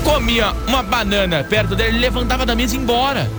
comia 0.04 0.52
uma 0.68 0.82
banana 0.82 1.42
perto 1.44 1.74
dele, 1.74 1.90
ele 1.90 1.98
levantava 1.98 2.46
da 2.46 2.54
mesa 2.54 2.74
e 2.74 2.78
ia 2.78 2.82
embora. 2.82 3.30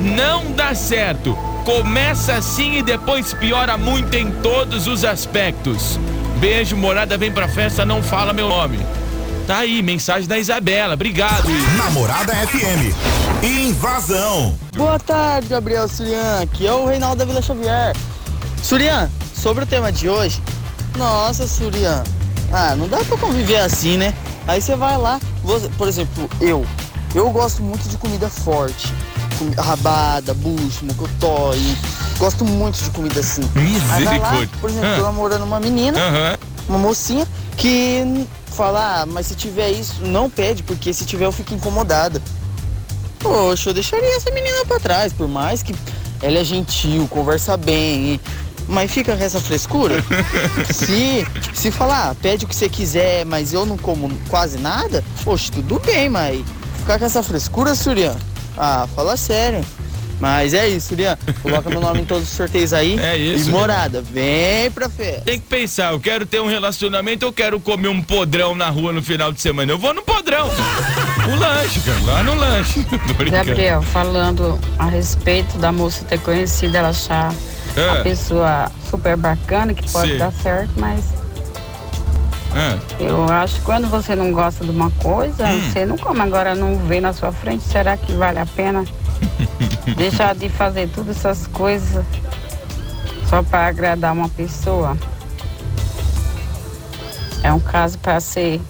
Não 0.00 0.52
dá 0.52 0.74
certo. 0.74 1.34
Começa 1.64 2.34
assim 2.34 2.78
e 2.78 2.82
depois 2.82 3.32
piora 3.34 3.76
muito 3.76 4.14
em 4.14 4.30
todos 4.30 4.86
os 4.86 5.04
aspectos. 5.04 5.98
Beijo, 6.38 6.76
morada, 6.76 7.16
vem 7.16 7.32
pra 7.32 7.48
festa, 7.48 7.84
não 7.84 8.02
fala 8.02 8.32
meu 8.32 8.48
nome. 8.48 8.78
Tá 9.46 9.58
aí, 9.58 9.80
mensagem 9.82 10.28
da 10.28 10.36
Isabela. 10.38 10.94
Obrigado. 10.94 11.48
Namorada 11.76 12.34
FM. 12.34 12.92
Invasão. 13.44 14.58
Boa 14.76 14.98
tarde, 14.98 15.48
Gabriel 15.48 15.86
Surian. 15.88 16.40
Aqui 16.42 16.66
é 16.66 16.72
o 16.72 16.84
Reinaldo 16.86 17.16
da 17.16 17.24
Vila 17.24 17.40
Xavier. 17.40 17.94
Surian, 18.60 19.08
sobre 19.34 19.62
o 19.62 19.66
tema 19.66 19.92
de 19.92 20.08
hoje. 20.08 20.42
Nossa, 20.96 21.46
Surian. 21.46 22.02
Ah, 22.52 22.74
não 22.74 22.88
dá 22.88 22.98
pra 23.04 23.16
conviver 23.18 23.58
assim, 23.58 23.96
né? 23.96 24.12
Aí 24.48 24.60
você 24.60 24.74
vai 24.74 24.96
lá, 24.96 25.20
você- 25.44 25.68
por 25.76 25.86
exemplo, 25.86 26.28
eu. 26.40 26.66
Eu 27.14 27.30
gosto 27.30 27.62
muito 27.62 27.88
de 27.88 27.96
comida 27.98 28.28
forte. 28.28 28.92
Com- 29.38 29.50
Rabada, 29.60 30.34
bucho, 30.34 30.84
mocotó 30.84 31.52
e 31.54 31.76
gosto 32.18 32.44
muito 32.44 32.82
de 32.82 32.90
comida 32.90 33.20
assim. 33.20 33.42
Aí 33.54 33.78
vai 33.78 34.04
lá, 34.04 34.10
Misericórdia. 34.14 34.48
por 34.60 34.70
exemplo, 34.70 34.88
Ah. 34.88 34.96
tô 34.96 35.02
namorando 35.02 35.42
uma 35.44 35.60
menina, 35.60 35.98
Aham. 36.00 36.38
uma 36.68 36.78
mocinha, 36.78 37.26
que 37.56 38.26
fala, 38.56 39.02
ah, 39.02 39.06
mas 39.06 39.26
se 39.26 39.34
tiver 39.34 39.70
isso, 39.70 40.02
não 40.02 40.30
pede, 40.30 40.62
porque 40.62 40.92
se 40.92 41.04
tiver 41.04 41.26
eu 41.26 41.32
fico 41.32 41.52
incomodada. 41.54 42.20
Poxa, 43.18 43.70
eu 43.70 43.74
deixaria 43.74 44.16
essa 44.16 44.30
menina 44.30 44.64
pra 44.66 44.80
trás, 44.80 45.12
por 45.12 45.28
mais 45.28 45.62
que 45.62 45.74
ela 46.22 46.38
é 46.38 46.44
gentil, 46.44 47.06
conversa 47.08 47.56
bem, 47.56 48.14
e- 48.14 48.20
mas 48.68 48.90
fica 48.90 49.16
com 49.16 49.22
essa 49.22 49.40
frescura. 49.40 49.96
se, 50.72 51.26
se 51.54 51.70
falar, 51.70 52.10
ah, 52.10 52.14
pede 52.14 52.44
o 52.44 52.48
que 52.48 52.54
você 52.56 52.68
quiser, 52.68 53.24
mas 53.26 53.52
eu 53.52 53.66
não 53.66 53.76
como 53.76 54.10
quase 54.28 54.58
nada, 54.58 55.04
poxa, 55.22 55.52
tudo 55.52 55.78
bem, 55.80 56.08
mas 56.08 56.44
ficar 56.78 56.98
com 56.98 57.04
essa 57.04 57.22
frescura, 57.22 57.74
Surian, 57.74 58.16
ah, 58.56 58.88
fala 58.94 59.16
sério. 59.16 59.64
Mas 60.18 60.54
é 60.54 60.66
isso, 60.68 60.88
Surian. 60.88 61.18
Coloca 61.42 61.68
meu 61.68 61.80
nome 61.80 62.00
em 62.00 62.04
todos 62.04 62.24
os 62.24 62.30
sorteios 62.30 62.72
aí. 62.72 62.98
É 62.98 63.16
isso, 63.18 63.48
E 63.50 63.52
morada, 63.52 64.00
vem 64.00 64.70
pra 64.70 64.88
festa. 64.88 65.20
Tem 65.22 65.38
que 65.38 65.46
pensar, 65.46 65.92
eu 65.92 66.00
quero 66.00 66.24
ter 66.24 66.40
um 66.40 66.46
relacionamento, 66.48 67.24
eu 67.26 67.32
quero 67.32 67.60
comer 67.60 67.88
um 67.88 68.02
podrão 68.02 68.54
na 68.54 68.70
rua 68.70 68.92
no 68.92 69.02
final 69.02 69.30
de 69.30 69.40
semana. 69.42 69.70
Eu 69.72 69.78
vou 69.78 69.92
no 69.92 70.02
podrão. 70.02 70.48
O 70.48 71.36
lanche, 71.36 71.80
cara, 71.80 71.98
lá 72.06 72.22
no 72.22 72.34
lanche. 72.34 72.86
Gabriel, 73.30 73.82
falando 73.82 74.58
a 74.78 74.86
respeito 74.86 75.58
da 75.58 75.70
moça 75.70 76.04
ter 76.06 76.18
conhecido, 76.20 76.76
ela 76.76 76.88
achar 76.88 77.34
Ah. 77.76 78.00
a 78.00 78.02
pessoa 78.02 78.72
super 78.88 79.16
bacana, 79.18 79.74
que 79.74 79.90
pode 79.90 80.12
Sim. 80.12 80.18
dar 80.18 80.32
certo, 80.32 80.70
mas 80.78 81.04
Ah, 82.54 82.78
eu 82.98 83.24
acho 83.30 83.56
que 83.56 83.60
quando 83.62 83.86
você 83.88 84.16
não 84.16 84.32
gosta 84.32 84.64
de 84.64 84.70
uma 84.70 84.90
coisa, 84.92 85.46
Hum. 85.46 85.60
você 85.70 85.84
não 85.84 85.98
come 85.98 86.22
agora, 86.22 86.54
não 86.54 86.78
vê 86.78 87.02
na 87.02 87.12
sua 87.12 87.30
frente, 87.32 87.64
será 87.64 87.98
que 87.98 88.12
vale 88.14 88.38
a 88.38 88.46
pena 88.46 88.82
deixar 89.94 90.34
de 90.34 90.48
fazer 90.48 90.88
todas 90.88 91.16
essas 91.16 91.46
coisas 91.46 92.04
só 93.28 93.42
para 93.42 93.66
agradar 93.66 94.12
uma 94.12 94.28
pessoa? 94.28 94.96
É 97.42 97.52
um 97.52 97.60
caso 97.60 97.98
para 97.98 98.18
ser 98.20 98.60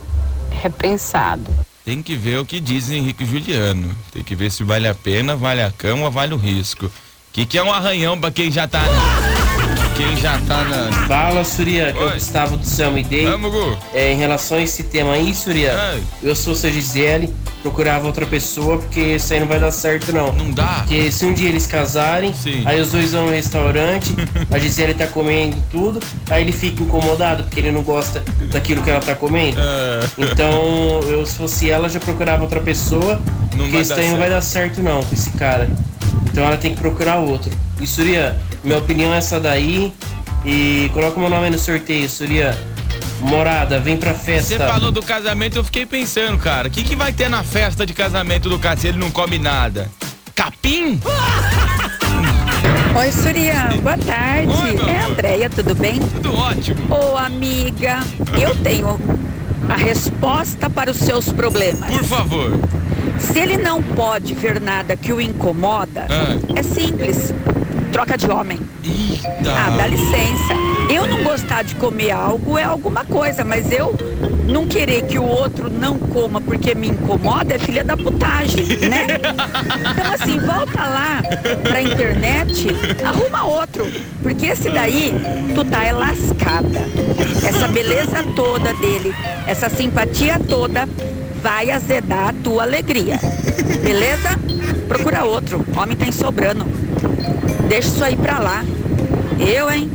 repensado. 0.50 1.44
tem 1.85 2.02
que 2.02 2.16
ver 2.16 2.38
o 2.38 2.44
que 2.44 2.61
diz 2.61 2.90
Henrique 2.90 3.25
Juliano. 3.25 3.94
Tem 4.12 4.23
que 4.23 4.35
ver 4.35 4.50
se 4.50 4.64
vale 4.64 4.88
a 4.88 4.94
pena, 4.94 5.37
vale 5.37 5.62
a 5.62 5.70
cama, 5.70 6.11
vale 6.11 6.35
o 6.35 6.37
risco. 6.37 6.90
Que 7.32 7.44
que 7.46 7.58
é 7.58 7.62
um 7.62 7.73
arranhão 7.73 8.18
pra 8.18 8.30
quem 8.30 8.50
já 8.50 8.66
tá. 8.66 8.82
Quem 9.96 10.16
já 10.16 10.38
tá 10.46 10.64
na. 10.64 11.06
Fala, 11.06 11.44
Surya, 11.44 11.92
que 11.92 11.99
é 11.99 12.04
o 12.04 12.12
Gustavo 12.12 12.56
do 12.56 12.66
Céu 12.66 12.90
Me 12.90 13.02
Dei. 13.02 13.26
Vamos, 13.26 13.52
Gu. 13.52 13.78
É, 13.94 14.12
em 14.12 14.16
relação 14.16 14.58
a 14.58 14.62
esse 14.62 14.82
tema 14.82 15.12
aí, 15.12 15.35
Surya, 15.35 16.00
eu 16.23 16.35
sou 16.35 16.54
sua 16.54 16.70
Gisele, 16.70 17.32
procurava 17.66 18.06
outra 18.06 18.25
pessoa, 18.25 18.78
porque 18.78 19.00
isso 19.00 19.32
aí 19.35 19.40
não 19.40 19.49
vai 19.49 19.58
dar 19.58 19.73
certo, 19.73 20.12
não. 20.12 20.32
Não 20.32 20.52
dá? 20.52 20.85
Porque 20.87 21.11
se 21.11 21.26
um 21.26 21.35
dia 21.35 21.49
eles 21.49 21.66
casarem, 21.66 22.32
aí 22.64 22.80
os 22.80 22.92
dois 22.92 23.11
vão 23.11 23.26
no 23.26 23.32
restaurante, 23.32 24.14
a 24.52 24.58
Gisele 24.58 24.94
tá 24.94 25.08
comendo 25.08 25.56
tudo, 25.68 25.99
aí 26.30 26.42
ele 26.42 26.52
fica 26.52 26.85
incomodado, 26.85 27.42
porque 27.42 27.58
ele 27.58 27.73
não 27.73 27.82
gosta 27.82 28.23
daquilo 28.52 28.82
que 28.82 28.90
ela 28.90 29.00
tá 29.00 29.16
comendo. 29.16 29.58
É. 29.61 30.00
Então, 30.16 31.00
eu, 31.08 31.26
se 31.26 31.35
fosse 31.35 31.68
ela, 31.68 31.88
já 31.88 31.99
procurava 31.99 32.44
outra 32.44 32.61
pessoa, 32.61 33.20
porque 33.50 33.73
vai 33.73 33.80
isso 33.80 33.94
aí 33.94 34.11
não 34.11 34.18
vai 34.18 34.28
certo. 34.28 34.30
dar 34.30 34.40
certo, 34.42 34.82
não, 34.82 35.02
com 35.02 35.14
esse 35.14 35.30
cara. 35.30 35.68
Então 36.30 36.44
ela 36.44 36.56
tem 36.56 36.73
que 36.73 36.80
procurar 36.80 37.16
outro. 37.16 37.50
E 37.80 37.87
Surya, 37.87 38.37
minha 38.62 38.78
opinião 38.78 39.12
é 39.12 39.18
essa 39.18 39.40
daí. 39.40 39.92
E 40.44 40.88
coloca 40.94 41.18
meu 41.18 41.28
nome 41.28 41.46
aí 41.46 41.50
no 41.50 41.58
sorteio, 41.58 42.08
Surya. 42.08 42.56
Morada, 43.20 43.80
vem 43.80 43.96
pra 43.96 44.14
festa. 44.14 44.56
Você 44.56 44.58
falou 44.58 44.90
do 44.92 45.02
casamento, 45.02 45.56
eu 45.56 45.64
fiquei 45.64 45.87
pensando, 45.87 46.38
cara. 46.38 46.68
O 46.68 46.70
que, 46.70 46.82
que 46.85 46.94
vai 46.94 47.12
ter 47.12 47.28
na 47.28 47.42
festa 47.42 47.87
de 47.87 47.92
casamento 47.92 48.49
do 48.49 48.58
cara 48.58 48.76
se 48.78 48.88
ele 48.88 48.99
não 48.99 49.11
come 49.11 49.38
nada? 49.38 49.90
Capim? 50.35 51.00
Oi, 52.99 53.12
Surya, 53.12 53.70
boa 53.82 53.99
tarde. 53.99 54.52
é 54.88 54.99
a 54.99 55.06
Andréia, 55.06 55.50
tudo 55.50 55.75
bem? 55.75 55.99
Tudo 56.00 56.35
ótimo. 56.35 56.94
Ô, 56.94 57.16
amiga, 57.16 58.00
eu 58.40 58.54
tenho 58.56 58.99
a 59.68 59.76
resposta 59.76 60.70
para 60.70 60.90
os 60.90 60.99
seus 60.99 61.30
problemas. 61.32 61.90
Por 61.90 62.04
favor. 62.04 62.58
Se 63.18 63.38
ele 63.38 63.56
não 63.56 63.82
pode 63.82 64.35
ver 64.35 64.61
nada 64.61 64.96
que 64.96 65.12
o 65.12 65.20
incomoda, 65.20 66.06
é 66.54 66.62
simples. 66.62 67.32
Troca 67.96 68.18
de 68.18 68.30
homem. 68.30 68.60
Ah, 69.48 69.70
dá 69.74 69.86
licença. 69.86 70.52
Eu 70.92 71.06
não 71.06 71.24
gostar 71.24 71.64
de 71.64 71.74
comer 71.76 72.10
algo 72.10 72.58
é 72.58 72.62
alguma 72.62 73.06
coisa, 73.06 73.42
mas 73.42 73.72
eu 73.72 73.94
não 74.46 74.66
querer 74.66 75.06
que 75.06 75.18
o 75.18 75.24
outro 75.24 75.70
não 75.70 75.98
coma 75.98 76.38
porque 76.38 76.74
me 76.74 76.88
incomoda 76.88 77.54
é 77.54 77.58
filha 77.58 77.82
da 77.82 77.96
putagem, 77.96 78.66
né? 78.86 79.06
Então 79.90 80.12
assim, 80.12 80.38
volta 80.38 80.78
lá 80.78 81.22
pra 81.62 81.80
internet, 81.80 82.66
arruma 83.02 83.44
outro. 83.44 83.90
Porque 84.22 84.44
esse 84.44 84.68
daí, 84.68 85.14
tu 85.54 85.64
tá 85.64 85.82
é 85.82 85.92
lascada. 85.92 86.80
Essa 87.48 87.66
beleza 87.66 88.22
toda 88.36 88.74
dele, 88.74 89.14
essa 89.46 89.70
simpatia 89.70 90.38
toda 90.38 90.86
vai 91.42 91.70
azedar 91.70 92.28
a 92.28 92.32
tua 92.44 92.64
alegria. 92.64 93.18
Beleza? 93.82 94.38
Procura 94.86 95.24
outro. 95.24 95.64
Homem 95.74 95.96
tem 95.96 96.12
sobrando. 96.12 96.86
Deixa 97.68 97.88
isso 97.88 98.04
aí 98.04 98.16
pra 98.16 98.38
lá. 98.38 98.64
Eu, 99.38 99.70
hein? 99.70 99.90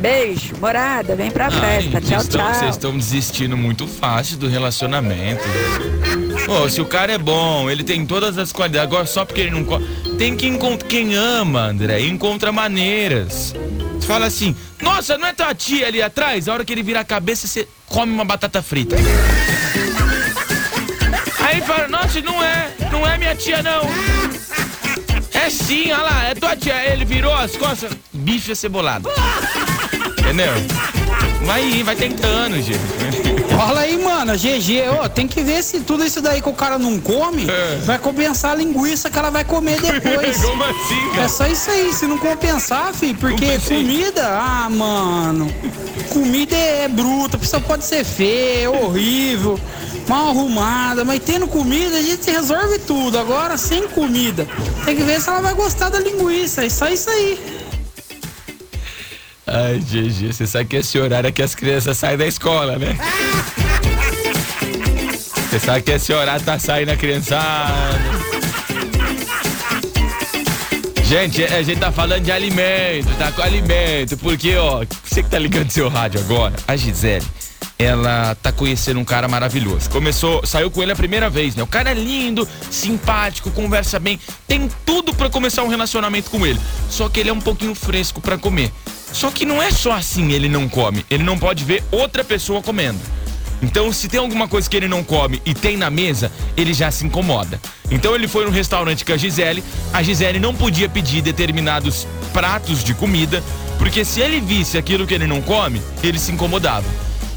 Beijo, 0.00 0.54
morada, 0.60 1.14
vem 1.14 1.30
pra 1.30 1.48
festa. 1.50 1.90
Ai, 1.98 2.00
Tchau, 2.00 2.18
vocês 2.20 2.28
tão- 2.28 2.40
tchau. 2.40 2.54
Vocês 2.54 2.70
estão 2.74 2.96
desistindo 2.98 3.56
muito 3.56 3.86
fácil 3.86 4.36
do 4.36 4.48
relacionamento. 4.48 5.42
Pô, 6.44 6.68
se 6.68 6.80
o 6.80 6.84
cara 6.84 7.12
é 7.12 7.18
bom, 7.18 7.70
ele 7.70 7.84
tem 7.84 8.04
todas 8.04 8.36
as 8.36 8.50
qualidades, 8.50 8.88
agora 8.88 9.06
só 9.06 9.24
porque 9.24 9.42
ele 9.42 9.50
não 9.52 9.64
come. 9.64 9.86
Tem 10.18 10.36
que 10.36 10.46
encontrar. 10.48 10.88
Quem 10.88 11.14
ama, 11.14 11.66
André, 11.68 12.00
encontra 12.00 12.50
maneiras. 12.50 13.54
Você 14.00 14.06
fala 14.08 14.26
assim, 14.26 14.56
nossa, 14.82 15.16
não 15.16 15.28
é 15.28 15.32
tua 15.32 15.54
tia 15.54 15.86
ali 15.86 16.02
atrás? 16.02 16.48
A 16.48 16.52
hora 16.54 16.64
que 16.64 16.72
ele 16.72 16.82
virar 16.82 17.00
a 17.00 17.04
cabeça, 17.04 17.46
você 17.46 17.68
come 17.86 18.12
uma 18.12 18.24
batata 18.24 18.60
frita. 18.60 18.96
Aí 21.38 21.60
fala, 21.60 21.86
nossa, 21.86 22.20
não 22.20 22.42
é, 22.42 22.70
não 22.90 23.06
é 23.06 23.16
minha 23.18 23.36
tia 23.36 23.62
não. 23.62 23.82
É 25.42 25.50
sim, 25.50 25.90
olha 25.90 26.02
lá, 26.02 26.24
é 26.26 26.34
tua 26.36 26.54
tia. 26.54 26.86
Ele 26.92 27.04
virou 27.04 27.34
as 27.34 27.56
costas, 27.56 27.90
bife 28.12 28.54
cebolado. 28.54 29.08
Entendeu? 30.20 30.52
Vai 31.44 31.64
ir, 31.64 31.82
vai 31.82 31.96
tentando, 31.96 32.62
gente. 32.62 32.78
Fala 33.56 33.80
aí, 33.80 34.00
mano, 34.00 34.34
GG, 34.34 34.84
ó, 35.00 35.08
tem 35.08 35.26
que 35.26 35.42
ver 35.42 35.64
se 35.64 35.80
tudo 35.80 36.04
isso 36.04 36.22
daí 36.22 36.40
que 36.40 36.48
o 36.48 36.52
cara 36.52 36.78
não 36.78 37.00
come, 37.00 37.46
vai 37.84 37.98
compensar 37.98 38.52
a 38.52 38.54
linguiça 38.54 39.10
que 39.10 39.18
ela 39.18 39.30
vai 39.30 39.44
comer 39.44 39.80
depois. 39.82 40.44
Como 40.44 40.62
assim, 40.62 41.10
cara? 41.10 41.24
É 41.24 41.28
só 41.28 41.46
isso 41.48 41.70
aí, 41.70 41.92
se 41.92 42.06
não 42.06 42.18
compensar, 42.18 42.94
filho, 42.94 43.16
porque 43.18 43.58
comida, 43.58 44.24
ah, 44.24 44.68
mano, 44.70 45.52
comida 46.10 46.56
é 46.56 46.86
bruta, 46.86 47.36
a 47.36 47.40
pessoa 47.40 47.60
pode 47.60 47.84
ser 47.84 48.04
feia, 48.04 48.70
horrível, 48.70 49.58
mal 50.08 50.28
arrumada, 50.28 51.04
mas 51.04 51.20
tendo 51.22 51.46
comida 51.46 51.96
a 51.96 52.02
gente 52.02 52.30
resolve 52.30 52.78
tudo. 52.80 53.18
Agora, 53.18 53.56
sem 53.56 53.88
comida, 53.88 54.46
tem 54.84 54.96
que 54.96 55.02
ver 55.02 55.20
se 55.20 55.28
ela 55.28 55.40
vai 55.40 55.54
gostar 55.54 55.88
da 55.88 55.98
linguiça, 55.98 56.64
é 56.64 56.68
só 56.68 56.88
isso 56.88 57.10
aí. 57.10 57.38
Ai, 59.46 59.78
GG, 59.78 60.32
você 60.32 60.46
sabe 60.46 60.66
que 60.66 60.76
esse 60.76 60.98
horário 60.98 61.28
é 61.28 61.32
que 61.32 61.42
as 61.42 61.54
crianças 61.54 61.98
saem 61.98 62.16
da 62.16 62.26
escola, 62.26 62.78
né? 62.78 62.96
Você 65.50 65.58
sabe 65.58 65.82
que 65.82 65.90
esse 65.90 66.12
horário 66.12 66.42
tá 66.44 66.58
saindo 66.58 66.90
a 66.90 66.96
criançada. 66.96 68.22
Gente, 71.04 71.44
a 71.44 71.62
gente 71.62 71.78
tá 71.78 71.92
falando 71.92 72.22
de 72.22 72.32
alimento, 72.32 73.14
tá 73.18 73.30
com 73.32 73.42
alimento, 73.42 74.16
porque, 74.16 74.56
ó, 74.56 74.82
você 75.04 75.22
que 75.22 75.28
tá 75.28 75.38
ligando 75.38 75.70
seu 75.70 75.90
rádio 75.90 76.20
agora, 76.20 76.54
a 76.66 76.74
Gisele, 76.74 77.26
ela 77.82 78.34
tá 78.36 78.52
conhecendo 78.52 79.00
um 79.00 79.04
cara 79.04 79.28
maravilhoso. 79.28 79.90
Começou, 79.90 80.44
saiu 80.46 80.70
com 80.70 80.82
ele 80.82 80.92
a 80.92 80.96
primeira 80.96 81.28
vez, 81.28 81.54
né? 81.54 81.62
O 81.62 81.66
cara 81.66 81.90
é 81.90 81.94
lindo, 81.94 82.48
simpático, 82.70 83.50
conversa 83.50 83.98
bem, 83.98 84.18
tem 84.46 84.68
tudo 84.86 85.14
pra 85.14 85.28
começar 85.28 85.62
um 85.62 85.68
relacionamento 85.68 86.30
com 86.30 86.46
ele. 86.46 86.60
Só 86.88 87.08
que 87.08 87.20
ele 87.20 87.30
é 87.30 87.32
um 87.32 87.40
pouquinho 87.40 87.74
fresco 87.74 88.20
pra 88.20 88.38
comer. 88.38 88.72
Só 89.12 89.30
que 89.30 89.44
não 89.44 89.62
é 89.62 89.70
só 89.70 89.92
assim 89.92 90.32
ele 90.32 90.48
não 90.48 90.68
come, 90.68 91.04
ele 91.10 91.22
não 91.22 91.38
pode 91.38 91.64
ver 91.64 91.84
outra 91.90 92.24
pessoa 92.24 92.62
comendo. 92.62 92.98
Então, 93.62 93.92
se 93.92 94.08
tem 94.08 94.18
alguma 94.18 94.48
coisa 94.48 94.68
que 94.68 94.76
ele 94.76 94.88
não 94.88 95.04
come 95.04 95.40
e 95.46 95.54
tem 95.54 95.76
na 95.76 95.88
mesa, 95.88 96.32
ele 96.56 96.74
já 96.74 96.90
se 96.90 97.06
incomoda. 97.06 97.60
Então, 97.90 98.14
ele 98.14 98.26
foi 98.26 98.44
no 98.44 98.50
restaurante 98.50 99.04
com 99.04 99.12
a 99.12 99.16
Gisele. 99.16 99.62
A 99.92 100.02
Gisele 100.02 100.40
não 100.40 100.52
podia 100.52 100.88
pedir 100.88 101.22
determinados 101.22 102.06
pratos 102.32 102.82
de 102.82 102.92
comida, 102.92 103.42
porque 103.78 104.04
se 104.04 104.20
ele 104.20 104.40
visse 104.40 104.76
aquilo 104.76 105.06
que 105.06 105.14
ele 105.14 105.28
não 105.28 105.40
come, 105.40 105.80
ele 106.02 106.18
se 106.18 106.32
incomodava. 106.32 106.86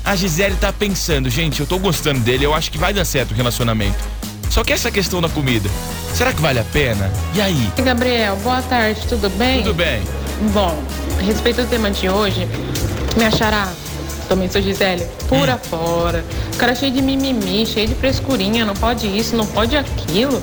A 0.06 0.16
Gisele 0.16 0.56
tá 0.56 0.72
pensando, 0.72 1.32
gente, 1.32 1.60
eu 1.60 1.66
tô 1.66 1.80
gostando 1.80 2.20
dele, 2.20 2.46
eu 2.46 2.54
acho 2.54 2.72
que 2.72 2.78
vai 2.78 2.94
dar 2.94 3.04
certo 3.04 3.32
o 3.32 3.34
relacionamento. 3.34 3.98
Só 4.52 4.64
que 4.64 4.72
essa 4.72 4.92
questão 4.92 5.20
da 5.20 5.28
comida, 5.28 5.68
será 6.14 6.32
que 6.32 6.40
vale 6.40 6.60
a 6.60 6.64
pena? 6.64 7.12
E 7.34 7.42
aí? 7.42 7.72
Gabriel, 7.84 8.36
boa 8.44 8.62
tarde, 8.62 9.02
tudo 9.10 9.30
bem? 9.32 9.64
Tudo 9.64 9.74
bem? 9.74 10.04
Bom, 10.54 10.78
a 11.20 11.24
respeito 11.24 11.64
do 11.64 11.68
tema 11.68 11.90
de 11.90 12.08
hoje, 12.08 12.48
me 13.18 13.26
achará, 13.26 13.68
Também 14.30 14.50
sou 14.50 14.62
Gisele, 14.62 15.06
pura 15.28 15.58
fora. 15.58 16.24
O 16.54 16.58
cara 16.58 16.74
é 16.74 16.76
cheio 16.76 16.92
de 16.92 17.02
mimimi, 17.02 17.66
cheio 17.66 17.88
de 17.88 17.96
frescurinha, 17.96 18.64
não 18.64 18.76
pode 18.76 19.08
isso, 19.08 19.36
não 19.36 19.46
pode 19.46 19.76
aquilo. 19.76 20.42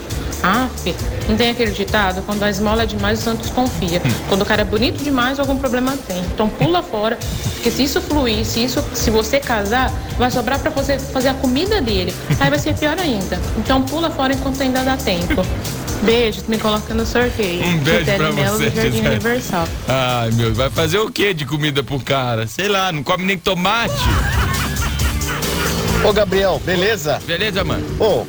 Fi, 0.82 0.94
não 1.28 1.37
tem 1.37 1.50
aquele 1.50 1.70
ditado? 1.70 2.22
Quando 2.22 2.42
a 2.42 2.50
esmola 2.50 2.82
é 2.82 2.87
demais, 2.87 3.20
o 3.20 3.22
Santos 3.22 3.50
confia. 3.50 4.02
Quando 4.28 4.42
o 4.42 4.44
cara 4.44 4.62
é 4.62 4.64
bonito 4.64 5.02
demais, 5.02 5.38
algum 5.38 5.56
problema 5.56 5.96
tem. 5.96 6.18
Então 6.34 6.49
pula 6.49 6.82
fora, 6.82 7.16
porque 7.54 7.70
se 7.70 7.84
isso 7.84 8.00
fluir, 8.00 8.44
se, 8.44 8.64
isso, 8.64 8.84
se 8.92 9.11
você 9.11 9.38
casar, 9.38 9.92
vai 10.18 10.30
sobrar 10.30 10.58
pra 10.58 10.70
você 10.70 10.99
fazer 10.99 11.28
a 11.28 11.34
comida 11.34 11.80
dele. 11.80 12.12
Aí 12.40 12.50
vai 12.50 12.58
ser 12.58 12.75
pior 12.75 12.99
ainda. 12.99 13.38
Então 13.56 13.82
pula 13.82 14.11
fora 14.11 14.32
enquanto 14.32 14.61
ainda 14.61 14.82
dá 14.82 14.96
tempo. 14.96 15.42
Beijo, 16.02 16.42
me 16.49 16.58
coloca 16.58 16.92
no 16.94 17.06
sorteio. 17.06 17.64
Um 17.64 17.78
beijo 17.78 18.00
Gisele 18.00 18.16
pra 18.16 18.32
Melo, 18.32 18.56
você, 18.56 18.70
do 18.70 18.75
Jardim 18.75 18.90
Gisele. 18.90 19.08
Universal. 19.08 19.68
Ai, 19.87 20.30
meu, 20.32 20.52
vai 20.52 20.68
fazer 20.68 20.99
o 20.99 21.08
que 21.08 21.32
de 21.32 21.46
comida 21.46 21.84
pro 21.84 22.00
cara? 22.00 22.49
Sei 22.49 22.66
lá, 22.66 22.90
não 22.90 23.04
come 23.04 23.25
nem 23.25 23.38
tomate. 23.38 23.94
Ô 26.04 26.12
Gabriel, 26.12 26.61
beleza? 26.64 27.22
Beleza, 27.25 27.62
mano. 27.62 27.87
Ô, 28.00 28.26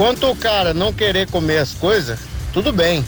quanto 0.00 0.30
o 0.30 0.34
cara 0.34 0.72
não 0.72 0.94
querer 0.94 1.28
comer 1.30 1.58
as 1.58 1.74
coisas, 1.74 2.18
tudo 2.54 2.72
bem. 2.72 3.04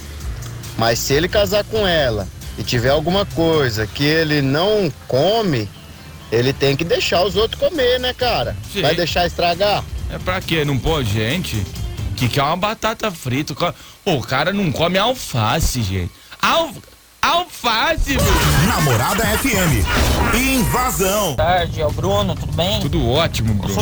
Mas 0.77 0.99
se 0.99 1.15
ele 1.15 1.27
casar 1.27 1.65
com 1.65 1.89
ela 1.89 2.29
e 2.59 2.63
tiver 2.63 2.91
alguma 2.91 3.25
coisa 3.25 3.87
que 3.87 4.05
ele 4.05 4.43
não 4.43 4.93
come, 5.09 5.67
ele 6.31 6.53
tem 6.53 6.77
que 6.77 6.85
deixar 6.85 7.25
os 7.25 7.35
outros 7.35 7.59
comer, 7.59 7.99
né, 7.99 8.13
cara? 8.13 8.55
Sim. 8.71 8.83
Vai 8.83 8.95
deixar 8.95 9.27
estragar? 9.27 9.83
É 10.11 10.19
pra 10.19 10.39
quê? 10.43 10.67
Não 10.67 10.77
pode, 10.77 11.11
gente? 11.11 11.65
Que 12.15 12.29
quer 12.29 12.43
uma 12.43 12.59
batata 12.59 13.11
frita. 13.11 13.55
O 14.05 14.21
cara 14.21 14.53
não 14.53 14.71
come 14.71 14.99
alface, 14.99 15.83
gente. 15.83 16.13
Al... 16.43 16.75
Alface, 17.23 18.17
meu. 18.17 18.69
Namorada 18.69 19.25
FM. 19.39 20.37
Invasão. 20.37 21.37
Boa 21.37 21.37
tarde, 21.37 21.81
é 21.81 21.87
o 21.87 21.91
Bruno, 21.91 22.35
tudo 22.35 22.53
bem? 22.53 22.81
Tudo 22.81 23.09
ótimo, 23.09 23.53
Ô, 23.53 23.55
Bruno. 23.55 23.75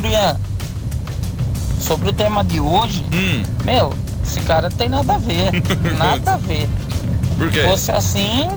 Sobre 1.80 2.10
o 2.10 2.12
tema 2.12 2.44
de 2.44 2.60
hoje, 2.60 3.04
Hum. 3.12 3.42
meu, 3.64 3.92
esse 4.24 4.40
cara 4.42 4.68
tem 4.70 4.88
nada 4.88 5.14
a 5.14 5.18
ver. 5.18 5.50
nada 5.98 6.34
a 6.34 6.36
ver. 6.36 6.68
Por 7.38 7.50
quê? 7.50 7.62
Se 7.62 7.68
fosse 7.68 7.90
assim, 7.90 8.48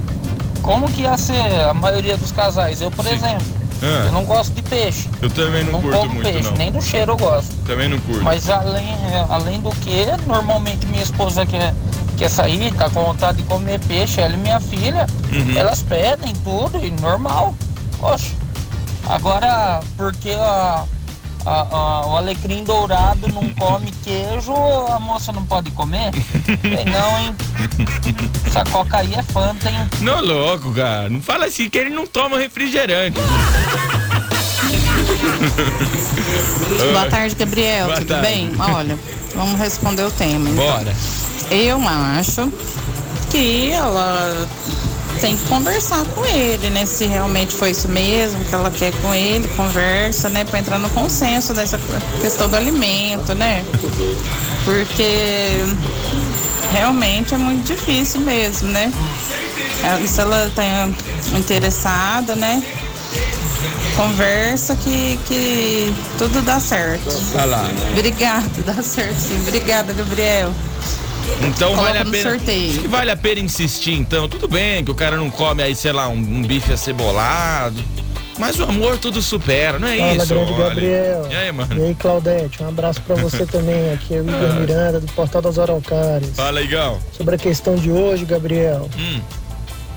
como 0.61 0.87
que 0.91 1.01
ia 1.01 1.17
ser 1.17 1.61
a 1.69 1.73
maioria 1.73 2.17
dos 2.17 2.31
casais? 2.31 2.81
Eu, 2.81 2.91
por 2.91 3.05
exemplo, 3.07 3.45
Ah. 3.81 4.05
eu 4.05 4.11
não 4.11 4.23
gosto 4.25 4.53
de 4.53 4.61
peixe. 4.61 5.09
Eu 5.21 5.29
também 5.29 5.63
não, 5.63 5.73
Não 5.73 5.81
curto 5.81 6.05
muito, 6.09 6.21
peixe, 6.23 6.49
não. 6.49 6.57
nem 6.57 6.71
do 6.71 6.81
cheiro 6.81 7.13
eu 7.13 7.17
gosto. 7.17 7.53
Também 7.65 7.89
não 7.89 7.99
curto. 7.99 8.23
Mas 8.23 8.49
além, 8.49 8.87
é, 9.11 9.25
além 9.29 9.59
do 9.61 9.71
que, 9.71 10.05
normalmente 10.27 10.85
minha 10.87 11.03
esposa 11.03 11.45
quer, 11.45 11.73
quer 12.17 12.29
sair, 12.29 12.71
tá 12.73 12.89
com 12.89 13.03
vontade 13.05 13.37
de 13.39 13.43
comer 13.43 13.79
peixe, 13.81 14.21
ela 14.21 14.33
e 14.33 14.37
minha 14.37 14.59
filha, 14.59 15.07
Uhum. 15.31 15.57
elas 15.57 15.81
pedem 15.81 16.33
tudo 16.43 16.77
e 16.85 16.91
normal. 16.91 17.55
Poxa. 17.99 18.31
Agora, 19.09 19.81
porque 19.97 20.31
a, 20.31 20.83
a- 21.45 21.67
a- 21.71 22.07
o 22.07 22.17
alecrim 22.17 22.63
dourado 22.63 23.27
não 23.29 23.47
come 23.55 23.91
queijo, 24.03 24.53
a 24.89 24.99
moça 24.99 25.31
não 25.31 25.45
pode 25.45 25.71
comer? 25.71 26.11
Sei 26.61 26.85
não, 26.91 27.19
hein? 27.19 27.35
Essa 28.45 28.63
coca 28.65 28.97
aí 28.97 29.13
é 29.13 29.23
fanta, 29.23 29.69
hein? 29.69 29.87
Não, 30.01 30.21
louco, 30.23 30.71
cara. 30.73 31.09
Não 31.09 31.21
fala 31.21 31.45
assim 31.45 31.69
que 31.69 31.77
ele 31.77 31.89
não 31.89 32.05
toma 32.07 32.37
refrigerante. 32.37 33.19
Boa 36.91 37.09
tarde, 37.09 37.35
Gabriel. 37.35 37.85
Boa 37.85 37.97
Tudo 37.97 38.07
tarde. 38.07 38.27
bem? 38.27 38.51
Olha, 38.59 38.97
vamos 39.35 39.59
responder 39.59 40.03
o 40.03 40.11
tema. 40.11 40.49
então. 40.49 40.65
Bora. 40.65 40.93
Eu 41.51 41.79
acho 42.17 42.51
que 43.29 43.71
ela 43.71 44.47
tem 45.19 45.37
que 45.37 45.45
conversar 45.47 46.05
com 46.05 46.25
ele, 46.25 46.69
né? 46.69 46.85
Se 46.85 47.05
realmente 47.05 47.53
foi 47.53 47.71
isso 47.71 47.87
mesmo 47.87 48.43
que 48.45 48.53
ela 48.53 48.69
quer 48.71 48.91
com 49.01 49.13
ele, 49.13 49.47
conversa, 49.49 50.29
né? 50.29 50.43
Pra 50.43 50.59
entrar 50.59 50.79
no 50.79 50.89
consenso 50.89 51.53
dessa 51.53 51.79
questão 52.21 52.49
do 52.49 52.55
alimento, 52.55 53.33
né? 53.33 53.63
Porque 54.65 55.57
realmente 56.71 57.33
é 57.33 57.37
muito 57.37 57.65
difícil 57.65 58.21
mesmo, 58.21 58.69
né? 58.69 58.91
Se 60.07 60.21
ela 60.21 60.51
tá 60.55 60.63
interessada, 61.37 62.35
né? 62.35 62.63
Conversa 63.95 64.75
que, 64.75 65.19
que 65.27 65.93
tudo 66.17 66.41
dá 66.41 66.59
certo. 66.59 67.15
Olha 67.35 67.45
lá. 67.45 67.69
Obrigada, 67.91 68.49
dá 68.65 68.81
certo 68.81 69.19
sim. 69.19 69.39
Obrigada, 69.41 69.93
Gabriel. 69.93 70.53
Então 71.47 71.69
Coloca 71.75 71.87
vale 71.93 71.97
a 71.99 72.05
pena. 72.11 72.29
sorteio. 72.31 72.69
Acho 72.71 72.79
que 72.79 72.87
vale 72.87 73.11
a 73.11 73.17
pena 73.17 73.39
insistir, 73.41 73.93
então. 73.93 74.27
Tudo 74.29 74.47
bem 74.47 74.83
que 74.83 74.91
o 74.91 74.95
cara 74.95 75.15
não 75.17 75.29
come 75.29 75.61
aí, 75.63 75.75
sei 75.75 75.91
lá, 75.91 76.07
um, 76.07 76.13
um 76.17 76.41
bife 76.43 76.71
acebolado. 76.73 77.83
Mas 78.39 78.59
o 78.59 78.63
amor 78.63 78.97
tudo 78.97 79.21
supera, 79.21 79.77
não 79.77 79.87
é 79.87 79.97
Fala, 79.97 80.13
isso? 80.15 80.25
grande 80.33 80.53
olha. 80.53 80.63
Gabriel. 80.69 81.27
E 81.29 81.35
aí, 81.35 81.47
E 81.49 81.51
mano? 81.51 81.85
aí, 81.85 81.95
Claudete, 81.95 82.63
um 82.63 82.67
abraço 82.69 82.99
pra 83.01 83.15
você 83.15 83.45
também. 83.45 83.93
Aqui 83.93 84.15
é 84.15 84.21
o 84.21 84.23
Igor 84.27 84.53
Miranda, 84.59 84.99
do 84.99 85.05
Portal 85.13 85.41
das 85.41 85.59
Araucárias. 85.59 86.31
Fala, 86.35 86.59
Igão. 86.61 86.99
Sobre 87.15 87.35
a 87.35 87.37
questão 87.37 87.75
de 87.75 87.91
hoje, 87.91 88.25
Gabriel. 88.25 88.89
Hum. 88.97 89.21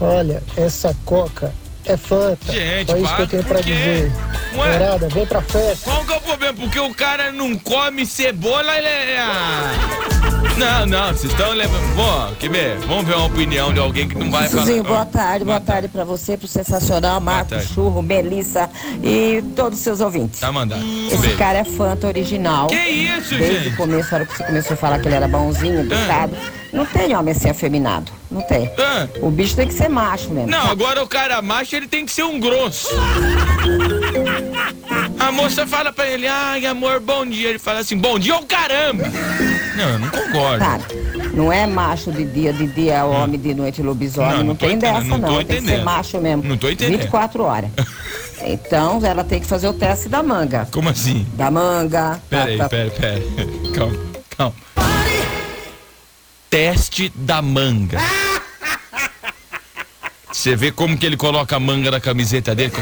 Olha, 0.01 0.43
essa 0.55 0.95
coca 1.07 1.51
é 1.87 1.97
fanta. 1.97 2.53
Gente, 2.53 2.91
Só 2.91 2.97
isso 2.99 3.17
que 3.17 3.23
eu 3.23 3.27
tenho 3.29 3.45
pra 3.45 3.61
dizer. 3.63 4.13
Morada, 4.55 5.09
vem 5.09 5.25
pra 5.25 5.41
festa. 5.41 5.91
Qual 5.91 6.05
que 6.05 6.13
é 6.13 6.17
o 6.17 6.21
problema? 6.21 6.55
Porque 6.55 6.79
o 6.81 6.95
cara 6.95 7.33
não 7.33 7.57
come 7.57 8.05
cebola, 8.05 8.77
ele 8.77 8.87
é. 8.87 9.17
Ah. 10.55 10.57
Não, 10.59 10.87
não, 10.87 11.09
vocês 11.13 11.33
estão 11.33 11.53
levando. 11.53 11.95
Bom, 11.95 12.33
quer 12.39 12.51
ver? 12.51 12.79
Vamos 12.87 13.05
ver 13.07 13.15
uma 13.15 13.27
opinião 13.27 13.73
de 13.73 13.81
alguém 13.81 14.09
que 14.09 14.17
não 14.17 14.31
vai 14.31 14.49
falar. 14.49 14.63
Suzinho, 14.63 14.85
boa 14.85 15.05
tarde, 15.05 15.45
boa 15.45 15.61
tarde 15.61 15.89
pra 15.89 16.05
você, 16.05 16.37
pro 16.37 16.47
Sensacional, 16.49 17.21
Marco, 17.21 17.51
tarde. 17.51 17.67
Churro, 17.73 18.03
Melissa 18.03 18.71
e 19.03 19.43
todos 19.55 19.79
os 19.79 19.85
seus 19.85 20.01
ouvintes. 20.01 20.41
Tá 20.41 20.51
mandado. 20.53 20.83
Esse 21.07 21.19
Beijo. 21.19 21.37
cara 21.37 21.59
é 21.59 21.65
fanta 21.65 22.07
original. 22.07 22.67
Que 22.69 22.77
isso, 22.77 23.35
Desde 23.37 23.65
gente? 23.65 23.75
o 23.75 23.77
começo, 23.77 24.15
a 24.15 24.19
hora 24.19 24.27
que 24.27 24.37
você 24.37 24.45
começou 24.45 24.75
a 24.75 24.77
falar 24.77 24.99
que 24.99 25.09
ele 25.09 25.15
era 25.15 25.29
bonzinho, 25.29 25.81
educado. 25.81 26.37
Não 26.73 26.85
tem 26.85 27.17
homem 27.17 27.33
assim 27.33 27.49
afeminado. 27.49 28.13
Não 28.31 28.43
tem. 28.43 28.71
Ah. 28.79 29.09
O 29.23 29.31
bicho 29.31 29.57
tem 29.57 29.67
que 29.67 29.75
ser 29.75 29.89
macho 29.89 30.31
mesmo. 30.31 30.51
Não, 30.51 30.71
agora 30.71 31.03
o 31.03 31.09
cara 31.09 31.41
macho, 31.41 31.75
ele 31.77 31.87
tem 31.87 32.05
que 32.05 32.13
ser 32.13 32.25
um 32.25 32.39
grosso. 32.39 32.89
A 35.19 35.33
moça 35.33 35.67
fala 35.67 35.93
pra 35.93 36.07
ele, 36.07 36.27
ai 36.27 36.65
amor, 36.67 37.01
bom 37.01 37.25
dia. 37.27 37.49
Ele 37.51 37.59
fala 37.59 37.81
assim, 37.81 37.97
bom 37.97 38.19
dia, 38.19 38.37
ô 38.37 38.43
caramba! 38.43 39.05
Não, 39.77 39.89
eu 39.91 39.99
não 39.99 40.09
concordo. 40.11 40.59
Cara, 40.59 40.83
não 41.35 41.53
é 41.53 41.67
macho 41.67 42.13
de 42.13 42.25
dia, 42.25 42.53
de 42.53 42.67
dia 42.67 42.95
é 42.95 43.05
homem, 43.05 43.39
de 43.39 43.55
noite 43.55 43.83
lobisomem. 43.83 44.39
Não, 44.39 44.45
Não, 44.45 44.57
tem 44.57 44.73
entendendo, 44.73 44.95
dessa, 44.95 45.09
não 45.09 45.19
não. 45.19 45.29
tô 45.29 45.37
Tem 45.39 45.47
que 45.47 45.53
ser 45.55 45.59
entendendo. 45.61 45.85
macho 45.85 46.21
mesmo. 46.21 46.43
Não 46.45 46.57
tô 46.57 46.69
entendendo. 46.71 47.01
24 47.01 47.43
horas. 47.43 47.71
Então, 48.49 49.01
ela 49.05 49.25
tem 49.25 49.41
que 49.41 49.47
fazer 49.47 49.67
o 49.67 49.73
teste 49.73 50.09
da 50.11 50.23
manga. 50.23 50.69
Como 50.71 50.89
assim? 50.91 51.27
Da 51.33 51.51
manga. 51.51 52.21
Pera 52.29 52.45
aí, 52.45 52.59
tá- 52.59 52.69
pera, 52.69 52.91
pera. 52.91 53.23
Calma, 53.75 53.99
calma. 54.37 54.55
Teste 56.49 57.11
da 57.17 57.41
manga. 57.43 57.99
Você 60.31 60.55
vê 60.55 60.71
como 60.71 60.97
que 60.99 61.07
ele 61.07 61.17
coloca 61.17 61.57
a 61.57 61.59
manga 61.59 61.91
na 61.91 61.99
camiseta 61.99 62.55
dele? 62.55 62.73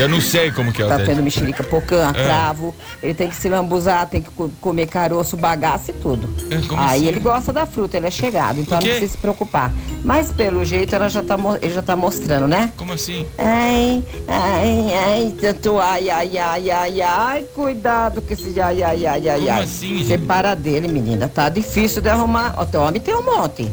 Eu 0.00 0.08
não 0.08 0.20
sei 0.20 0.50
como 0.50 0.72
que 0.72 0.80
é 0.80 0.84
o 0.86 0.88
Tá 0.88 0.96
teste. 0.96 1.10
tendo 1.12 1.22
mexerica, 1.22 1.62
pocã, 1.62 2.10
É. 2.10 2.24
cravo. 2.24 2.74
Ele 3.02 3.12
tem 3.14 3.28
que 3.28 3.36
se 3.36 3.48
lambuzar, 3.48 4.06
tem 4.08 4.22
que 4.22 4.30
co- 4.30 4.50
comer 4.60 4.86
caroço, 4.86 5.36
bagaço 5.36 5.90
e 5.90 5.94
tudo. 5.94 6.28
É, 6.50 6.54
Aí 6.76 7.00
assim? 7.00 7.06
ele 7.06 7.20
gosta 7.20 7.52
da 7.52 7.66
fruta, 7.66 7.96
ele 7.96 8.06
é 8.06 8.10
chegado, 8.10 8.58
então 8.60 8.78
não 8.78 8.82
precisa 8.86 9.12
se 9.12 9.18
preocupar. 9.18 9.72
Mas 10.02 10.32
pelo 10.32 10.64
jeito 10.64 10.94
ela 10.94 11.08
já 11.08 11.22
tá, 11.22 11.36
ele 11.60 11.74
já 11.74 11.82
tá 11.82 11.94
mostrando, 11.94 12.48
né? 12.48 12.72
Como 12.76 12.92
assim? 12.94 13.26
Ai, 13.36 14.02
ai, 14.26 14.86
ai, 14.94 15.34
tanto 15.40 15.78
ai, 15.78 16.08
ai, 16.08 16.38
ai, 16.38 16.70
ai, 16.70 17.00
ai, 17.02 17.42
cuidado 17.54 18.22
com 18.22 18.32
esse 18.32 18.58
ai, 18.60 18.82
ai, 18.82 19.06
ai, 19.06 19.28
ai, 19.28 19.38
Como 19.40 19.50
ai. 19.52 19.62
assim, 19.64 19.98
gente? 19.98 20.06
Separa 20.08 20.54
dele, 20.56 20.88
menina, 20.88 21.28
tá 21.28 21.48
difícil 21.48 22.00
de 22.00 22.08
arrumar. 22.08 22.54
Ó, 22.56 22.64
teu 22.64 22.80
homem 22.80 23.00
tem 23.00 23.14
um 23.14 23.22
monte, 23.22 23.70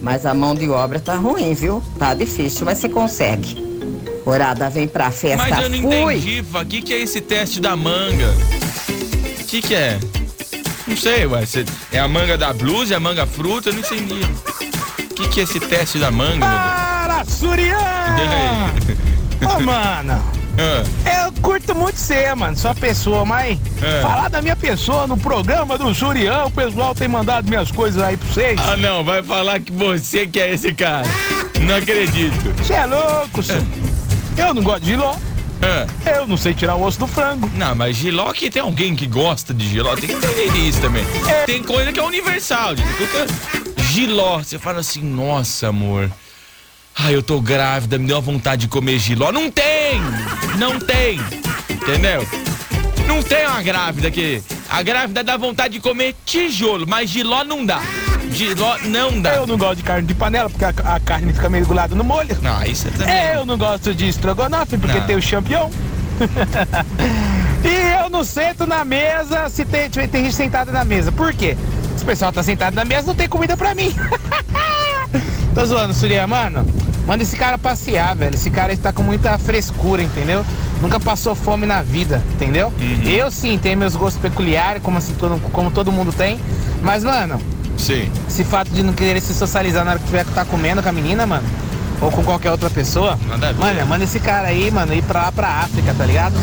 mas 0.00 0.24
a 0.24 0.32
mão 0.32 0.54
de 0.54 0.68
obra 0.70 0.98
tá 0.98 1.14
ruim, 1.16 1.52
viu? 1.52 1.82
Tá 1.98 2.14
difícil, 2.14 2.64
mas 2.64 2.78
você 2.78 2.88
consegue. 2.88 3.67
Orada, 4.28 4.68
vem 4.68 4.86
pra 4.86 5.10
festa, 5.10 5.38
Mas 5.48 5.58
eu 5.62 5.70
não 5.70 5.90
fui! 5.90 6.16
entendi, 6.16 6.42
Fá. 6.52 6.60
O 6.60 6.66
que, 6.66 6.82
que 6.82 6.92
é 6.92 6.98
esse 7.00 7.18
teste 7.20 7.60
da 7.60 7.74
manga? 7.74 8.34
O 9.40 9.44
que, 9.44 9.62
que 9.62 9.74
é? 9.74 9.98
Não 10.86 10.96
sei, 10.96 11.24
ué. 11.26 11.42
é 11.92 11.98
a 11.98 12.06
manga 12.06 12.36
da 12.36 12.52
blusa, 12.52 12.92
é 12.92 12.96
a 12.98 13.00
manga 13.00 13.26
fruta? 13.26 13.70
Eu 13.70 13.72
não 13.72 13.80
entendi. 13.80 14.20
O 15.10 15.14
que, 15.14 15.28
que 15.28 15.40
é 15.40 15.44
esse 15.44 15.58
teste 15.58 15.98
da 15.98 16.10
manga? 16.10 16.40
Para, 16.46 17.24
Surian! 17.24 17.76
Ô, 19.56 19.60
mano, 19.60 20.22
Ah, 20.60 21.24
eu 21.24 21.32
curto 21.40 21.72
muito 21.72 21.96
você, 21.96 22.34
mano, 22.34 22.56
sua 22.56 22.74
pessoa, 22.74 23.24
mas 23.24 23.56
É. 23.80 24.02
falar 24.02 24.28
da 24.28 24.42
minha 24.42 24.56
pessoa 24.56 25.06
no 25.06 25.16
programa 25.16 25.78
do 25.78 25.94
Surian, 25.94 26.46
o 26.46 26.50
pessoal 26.50 26.94
tem 26.96 27.06
mandado 27.06 27.48
minhas 27.48 27.70
coisas 27.70 28.02
aí 28.02 28.16
pra 28.16 28.28
vocês. 28.28 28.60
ah, 28.60 28.76
não. 28.76 29.04
Vai 29.04 29.22
falar 29.22 29.60
que 29.60 29.70
você 29.72 30.26
que 30.26 30.40
é 30.40 30.52
esse 30.52 30.74
cara. 30.74 31.06
Não 31.60 31.76
acredito. 31.76 32.34
Você 32.58 32.72
é 32.74 32.86
louco, 32.86 33.40
senhor. 33.42 33.62
Eu 34.38 34.54
não 34.54 34.62
gosto 34.62 34.80
de 34.80 34.90
giló. 34.92 35.14
Eu 36.06 36.26
não 36.26 36.36
sei 36.36 36.54
tirar 36.54 36.76
o 36.76 36.82
osso 36.84 37.00
do 37.00 37.06
frango. 37.06 37.50
Não, 37.54 37.74
mas 37.74 37.96
giló 37.96 38.32
que 38.32 38.48
tem 38.50 38.62
alguém 38.62 38.94
que 38.94 39.06
gosta 39.06 39.52
de 39.52 39.68
giló, 39.68 39.94
tem 39.96 40.08
que 40.08 40.14
entender 40.14 40.56
isso 40.56 40.80
também. 40.80 41.04
Tem 41.46 41.62
coisa 41.62 41.92
que 41.92 41.98
é 41.98 42.02
universal, 42.02 42.76
gente. 42.76 42.88
Tudo- 42.96 43.82
Giló, 43.90 44.38
você 44.38 44.58
fala 44.58 44.80
assim, 44.80 45.02
nossa, 45.02 45.68
amor. 45.68 46.10
Ai, 46.96 47.14
eu 47.14 47.22
tô 47.22 47.40
grávida, 47.40 47.98
me 47.98 48.06
deu 48.06 48.16
uma 48.16 48.22
vontade 48.22 48.62
de 48.62 48.68
comer 48.68 48.98
giló. 48.98 49.32
Não 49.32 49.50
tem! 49.50 49.68
tem, 49.88 50.00
não 50.58 50.78
tem, 50.78 51.18
entendeu? 51.70 52.26
Não 53.06 53.22
tem 53.22 53.46
uma 53.46 53.62
grávida 53.62 54.10
que. 54.10 54.42
A 54.68 54.82
grávida 54.82 55.24
dá 55.24 55.36
vontade 55.36 55.74
de 55.74 55.80
comer 55.80 56.14
tijolo, 56.26 56.86
mas 56.86 57.08
giló 57.08 57.42
não 57.44 57.64
dá. 57.64 57.80
Giló 58.30 58.76
não 58.84 59.20
dá. 59.20 59.34
Eu 59.34 59.46
não 59.46 59.56
gosto 59.56 59.76
de 59.76 59.82
carne 59.82 60.06
de 60.06 60.14
panela, 60.14 60.48
porque 60.48 60.64
a, 60.64 60.94
a 60.94 61.00
carne 61.00 61.32
fica 61.32 61.48
meio 61.48 61.66
do 61.66 61.94
no 61.94 62.04
molho. 62.04 62.36
Não, 62.42 62.62
isso 62.64 62.88
é 62.88 62.90
também. 62.90 63.34
Eu 63.34 63.46
não 63.46 63.56
gosto 63.58 63.94
de 63.94 64.08
estrogonofe, 64.08 64.76
porque 64.78 64.98
Não. 64.98 65.06
tem 65.06 65.16
o 65.16 65.22
champignon. 65.22 65.70
e 67.64 68.02
eu 68.02 68.10
não 68.10 68.24
sento 68.24 68.66
na 68.66 68.84
mesa 68.84 69.48
se 69.48 69.64
tem, 69.64 69.88
tem 69.88 70.24
gente 70.24 70.34
sentada 70.34 70.72
na 70.72 70.84
mesa. 70.84 71.12
Por 71.12 71.32
quê? 71.32 71.56
Se 71.96 72.02
o 72.02 72.06
pessoal 72.06 72.32
tá 72.32 72.42
sentado 72.42 72.74
na 72.74 72.84
mesa, 72.84 73.08
não 73.08 73.14
tem 73.14 73.28
comida 73.28 73.56
pra 73.56 73.74
mim. 73.74 73.94
Tô 75.54 75.64
zoando, 75.64 75.94
Surya, 75.94 76.26
mano. 76.26 76.66
Manda 77.06 77.22
esse 77.22 77.36
cara 77.36 77.56
passear, 77.56 78.14
velho. 78.14 78.34
Esse 78.34 78.50
cara 78.50 78.72
está 78.72 78.92
com 78.92 79.02
muita 79.02 79.38
frescura, 79.38 80.02
entendeu? 80.02 80.44
Nunca 80.82 81.00
passou 81.00 81.34
fome 81.34 81.66
na 81.66 81.82
vida, 81.82 82.22
entendeu? 82.34 82.72
Eu 83.04 83.30
sim 83.30 83.58
tenho 83.58 83.78
meus 83.78 83.96
gostos 83.96 84.20
peculiares, 84.20 84.82
como, 84.82 84.98
assim, 84.98 85.14
todo, 85.14 85.40
como 85.50 85.70
todo 85.70 85.90
mundo 85.90 86.12
tem. 86.12 86.38
Mas, 86.82 87.02
mano, 87.02 87.40
Sim. 87.78 88.10
esse 88.28 88.44
fato 88.44 88.70
de 88.70 88.82
não 88.82 88.92
querer 88.92 89.20
se 89.20 89.32
socializar 89.32 89.84
na 89.84 89.92
hora 89.92 90.00
que 90.00 90.06
tiver 90.06 90.24
que 90.24 90.32
tá 90.32 90.44
comendo 90.44 90.82
com 90.82 90.88
a 90.88 90.92
menina, 90.92 91.26
mano, 91.26 91.48
ou 92.00 92.10
com 92.10 92.22
qualquer 92.24 92.50
outra 92.50 92.68
pessoa, 92.68 93.18
Nada 93.28 93.48
a 93.48 93.52
ver. 93.52 93.58
mano, 93.60 93.86
manda 93.86 94.04
esse 94.04 94.20
cara 94.20 94.48
aí, 94.48 94.70
mano, 94.70 94.92
ir 94.94 95.02
pra 95.02 95.22
lá 95.22 95.32
pra 95.32 95.48
África, 95.48 95.94
tá 95.96 96.04
ligado? 96.04 96.34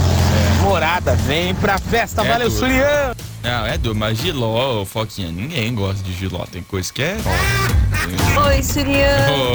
Morada, 0.61 1.13
vem 1.27 1.53
pra 1.55 1.77
festa, 1.77 2.23
É 2.23 2.27
valeu, 2.27 2.49
duro. 2.49 2.59
Sulian! 2.59 3.11
Não, 3.43 3.65
é 3.67 3.77
duro, 3.77 3.95
mas 3.95 4.17
giló, 4.17 4.81
ô, 4.81 4.85
Foquinha, 4.85 5.31
ninguém 5.31 5.75
gosta 5.75 6.01
de 6.03 6.11
giló. 6.13 6.45
Tem 6.51 6.63
coisa 6.63 6.91
que 6.91 7.03
é. 7.03 7.15
Oi, 8.47 8.63
Surya. 8.63 9.07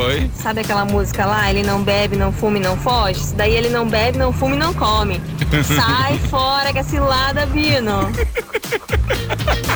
Oi. 0.06 0.30
Sabe 0.32 0.60
aquela 0.60 0.84
música 0.84 1.26
lá? 1.26 1.50
Ele 1.50 1.64
não 1.64 1.82
bebe, 1.82 2.14
não 2.14 2.30
fume, 2.32 2.60
não 2.60 2.76
foge? 2.76 3.18
Isso 3.18 3.34
daí 3.34 3.52
ele 3.52 3.68
não 3.68 3.88
bebe, 3.88 4.16
não 4.16 4.32
fume, 4.32 4.56
não 4.56 4.72
come. 4.72 5.20
Sai 5.66 6.18
fora, 6.30 6.72
que 6.72 6.78
é 6.78 6.82
cilada, 6.84 7.44
Bino. 7.46 8.08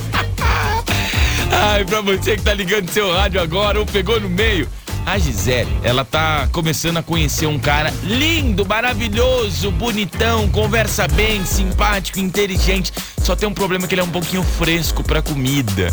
Ai, 1.66 1.82
pra 1.82 2.02
você 2.02 2.36
que 2.36 2.42
tá 2.42 2.52
ligando 2.52 2.90
seu 2.90 3.10
rádio 3.10 3.40
agora 3.40 3.80
ou 3.80 3.86
pegou 3.86 4.20
no 4.20 4.28
meio. 4.28 4.68
A 5.06 5.18
Gisele, 5.18 5.70
ela 5.82 6.04
tá 6.04 6.46
começando 6.52 6.98
a 6.98 7.02
conhecer 7.02 7.46
um 7.46 7.58
cara 7.58 7.90
lindo, 8.02 8.66
maravilhoso, 8.66 9.70
bonitão, 9.70 10.46
conversa 10.50 11.08
bem, 11.08 11.42
simpático, 11.46 12.20
inteligente. 12.20 12.92
Só 13.18 13.34
tem 13.34 13.48
um 13.48 13.54
problema 13.54 13.88
que 13.88 13.94
ele 13.94 14.02
é 14.02 14.04
um 14.04 14.10
pouquinho 14.10 14.42
fresco 14.42 15.02
pra 15.02 15.22
comida. 15.22 15.88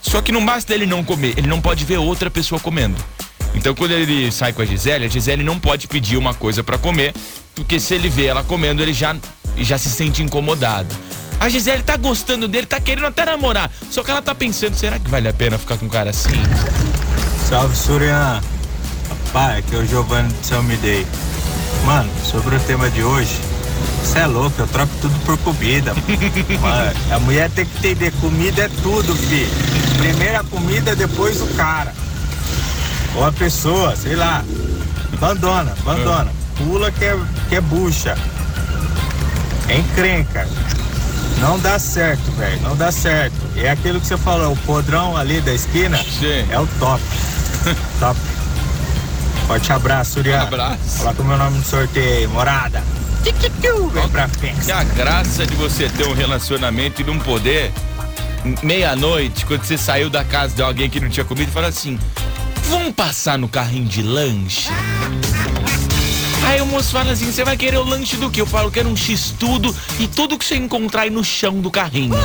Só 0.00 0.22
que 0.22 0.32
não 0.32 0.44
basta 0.44 0.72
ele 0.72 0.86
não 0.86 1.04
comer, 1.04 1.34
ele 1.36 1.46
não 1.48 1.60
pode 1.60 1.84
ver 1.84 1.98
outra 1.98 2.30
pessoa 2.30 2.58
comendo. 2.58 2.96
Então 3.54 3.74
quando 3.74 3.90
ele 3.90 4.32
sai 4.32 4.54
com 4.54 4.62
a 4.62 4.64
Gisele, 4.64 5.04
a 5.04 5.08
Gisele 5.08 5.44
não 5.44 5.60
pode 5.60 5.86
pedir 5.86 6.16
uma 6.16 6.32
coisa 6.32 6.64
pra 6.64 6.78
comer, 6.78 7.12
porque 7.54 7.78
se 7.78 7.92
ele 7.92 8.08
vê 8.08 8.24
ela 8.24 8.42
comendo, 8.42 8.80
ele 8.80 8.94
já, 8.94 9.14
já 9.58 9.76
se 9.76 9.90
sente 9.90 10.22
incomodado. 10.22 10.88
A 11.40 11.48
Gisele 11.48 11.82
tá 11.82 11.96
gostando 11.96 12.46
dele, 12.46 12.66
tá 12.66 12.78
querendo 12.78 13.06
até 13.06 13.24
namorar. 13.24 13.70
Só 13.90 14.02
que 14.02 14.10
ela 14.10 14.20
tá 14.20 14.34
pensando, 14.34 14.74
será 14.74 14.98
que 14.98 15.10
vale 15.10 15.26
a 15.26 15.32
pena 15.32 15.56
ficar 15.56 15.78
com 15.78 15.86
um 15.86 15.88
cara 15.88 16.10
assim? 16.10 16.28
Salve, 17.48 17.74
Surian. 17.74 18.42
Pai, 19.32 19.60
aqui 19.60 19.74
é 19.74 19.78
o 19.78 19.86
Giovanni 19.86 20.28
de 20.28 20.46
São 20.46 20.62
Midei. 20.62 21.06
Mano, 21.86 22.10
sobre 22.30 22.54
o 22.56 22.60
tema 22.60 22.90
de 22.90 23.02
hoje, 23.02 23.38
você 24.02 24.18
é 24.18 24.26
louco, 24.26 24.60
eu 24.60 24.66
troco 24.66 24.92
tudo 25.00 25.18
por 25.24 25.38
comida. 25.38 25.94
Mano, 26.60 26.92
a 27.10 27.18
mulher 27.20 27.50
tem 27.50 27.64
que 27.64 27.78
entender, 27.78 28.12
comida 28.20 28.64
é 28.64 28.68
tudo, 28.82 29.14
filho. 29.16 29.48
Primeiro 29.96 30.40
a 30.40 30.44
comida, 30.44 30.94
depois 30.94 31.40
o 31.40 31.46
cara. 31.54 31.94
Ou 33.14 33.24
a 33.24 33.32
pessoa, 33.32 33.96
sei 33.96 34.14
lá. 34.14 34.44
Abandona, 35.14 35.72
abandona. 35.80 36.30
Pula 36.58 36.92
que 36.92 37.04
é, 37.04 37.18
que 37.48 37.56
é 37.56 37.60
bucha. 37.62 38.14
É 39.68 39.78
encrenca. 39.78 40.46
Não 41.40 41.58
dá 41.58 41.78
certo, 41.78 42.30
velho. 42.32 42.60
Não 42.60 42.76
dá 42.76 42.92
certo. 42.92 43.34
É 43.56 43.70
aquilo 43.70 44.00
que 44.00 44.06
você 44.06 44.16
falou, 44.16 44.52
o 44.52 44.56
podrão 44.58 45.16
ali 45.16 45.40
da 45.40 45.52
esquina 45.52 45.98
é 46.50 46.58
o 46.58 46.66
top. 46.78 47.02
top. 47.98 48.20
Forte 49.46 49.72
abraço, 49.72 50.12
Surian. 50.12 50.42
Abraço. 50.42 50.98
Coloca 50.98 51.22
o 51.22 51.24
meu 51.24 51.36
nome 51.36 51.58
no 51.58 51.64
sorteio 51.64 52.30
morada. 52.30 52.82
Vem 53.92 54.08
pra 54.08 54.28
festa. 54.28 54.64
Que 54.64 54.72
a 54.72 54.84
graça 54.84 55.46
de 55.46 55.54
você 55.54 55.88
ter 55.88 56.06
um 56.06 56.14
relacionamento 56.14 57.02
e 57.02 57.04
não 57.04 57.18
poder, 57.18 57.72
meia-noite, 58.62 59.44
quando 59.46 59.64
você 59.64 59.76
saiu 59.76 60.08
da 60.08 60.24
casa 60.24 60.54
de 60.54 60.62
alguém 60.62 60.88
que 60.88 61.00
não 61.00 61.08
tinha 61.08 61.24
comido, 61.24 61.50
falar 61.52 61.68
assim: 61.68 61.98
vamos 62.68 62.94
passar 62.94 63.38
no 63.38 63.48
carrinho 63.48 63.86
de 63.86 64.02
lanche? 64.02 64.70
O 64.70 65.29
moço 66.70 66.90
fala 66.92 67.12
assim: 67.12 67.30
você 67.30 67.44
vai 67.44 67.56
querer 67.56 67.78
o 67.78 67.84
lanche 67.84 68.16
do 68.16 68.30
que? 68.30 68.40
Eu 68.40 68.46
falo: 68.46 68.70
quero 68.70 68.88
um 68.88 68.96
x-tudo 68.96 69.74
e 69.98 70.06
tudo 70.06 70.38
que 70.38 70.44
você 70.44 70.56
encontrar 70.56 71.02
aí 71.02 71.10
no 71.10 71.22
chão 71.24 71.60
do 71.60 71.70
carrinho. 71.70 72.14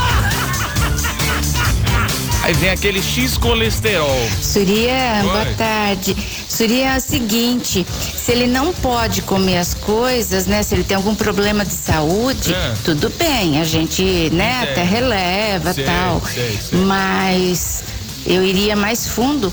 Aí 2.43 2.53
vem 2.53 2.69
aquele 2.69 3.01
X 3.01 3.39
colesterol. 3.39 4.29
Surya, 4.39 5.15
Oi. 5.17 5.23
boa 5.23 5.45
tarde. 5.57 6.15
Surya, 6.47 6.93
é 6.93 6.97
o 6.97 7.01
seguinte, 7.01 7.83
se 7.89 8.31
ele 8.31 8.45
não 8.45 8.71
pode 8.71 9.23
comer 9.23 9.57
as 9.57 9.73
coisas, 9.73 10.45
né? 10.45 10.61
Se 10.61 10.75
ele 10.75 10.83
tem 10.83 10.95
algum 10.95 11.15
problema 11.15 11.65
de 11.65 11.73
saúde, 11.73 12.53
É. 12.53 12.75
tudo 12.83 13.09
bem, 13.17 13.59
a 13.59 13.63
gente, 13.63 14.29
né, 14.31 14.59
Sei. 14.61 14.71
até 14.73 14.83
releva 14.83 15.73
Sei, 15.73 15.85
tal. 15.85 16.21
sei, 16.31 16.59
sei. 16.69 16.79
Mas 16.81 17.83
eu 18.27 18.43
iria 18.45 18.75
mais 18.75 19.07
fundo. 19.07 19.51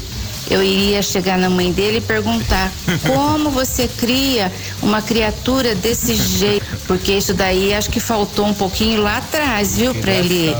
Eu 0.53 0.62
iria 0.62 1.01
chegar 1.01 1.38
na 1.38 1.49
mãe 1.49 1.73
dele 1.73 1.97
e 1.97 2.01
perguntar 2.03 2.71
como 3.07 3.49
você 3.49 3.88
cria 3.88 4.53
uma 4.83 5.01
criatura 5.01 5.75
desse 5.75 6.15
jeito, 6.15 6.67
porque 6.87 7.12
isso 7.12 7.33
daí 7.33 7.73
acho 7.73 7.88
que 7.88 7.99
faltou 7.99 8.45
um 8.45 8.53
pouquinho 8.53 9.01
lá 9.01 9.17
atrás, 9.17 9.79
viu, 9.79 9.95
para 9.95 10.12
ele 10.12 10.55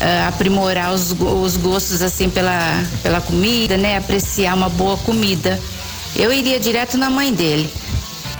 ah, 0.00 0.26
aprimorar 0.26 0.92
os, 0.92 1.12
os 1.12 1.56
gostos 1.58 2.02
assim 2.02 2.28
pela, 2.28 2.82
pela 3.04 3.20
comida, 3.20 3.76
né, 3.76 3.96
apreciar 3.96 4.56
uma 4.56 4.68
boa 4.68 4.96
comida. 4.96 5.60
Eu 6.16 6.32
iria 6.32 6.58
direto 6.58 6.98
na 6.98 7.08
mãe 7.08 7.32
dele. 7.32 7.72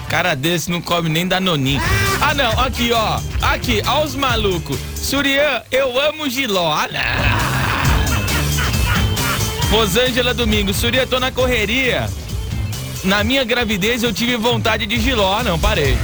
Cara 0.08 0.34
desse 0.34 0.68
não 0.68 0.80
come 0.80 1.08
nem 1.08 1.26
danoninho. 1.26 1.80
Ah, 2.20 2.34
não, 2.34 2.50
aqui, 2.58 2.90
ó. 2.90 3.20
Aqui, 3.42 3.80
ó 3.86 4.02
os 4.02 4.16
malucos. 4.16 4.76
Surian, 4.96 5.62
eu 5.70 6.00
amo 6.00 6.28
giló. 6.28 6.72
Ah, 6.72 6.88
não. 6.90 7.45
Rosângela 9.70 10.32
Domingos, 10.32 10.76
Surian, 10.76 11.06
tô 11.06 11.18
na 11.18 11.30
correria. 11.30 12.08
Na 13.04 13.22
minha 13.22 13.44
gravidez 13.44 14.02
eu 14.02 14.12
tive 14.12 14.36
vontade 14.36 14.86
de 14.86 15.00
giló. 15.00 15.38
Ah, 15.38 15.42
não, 15.42 15.58
parei. 15.58 15.96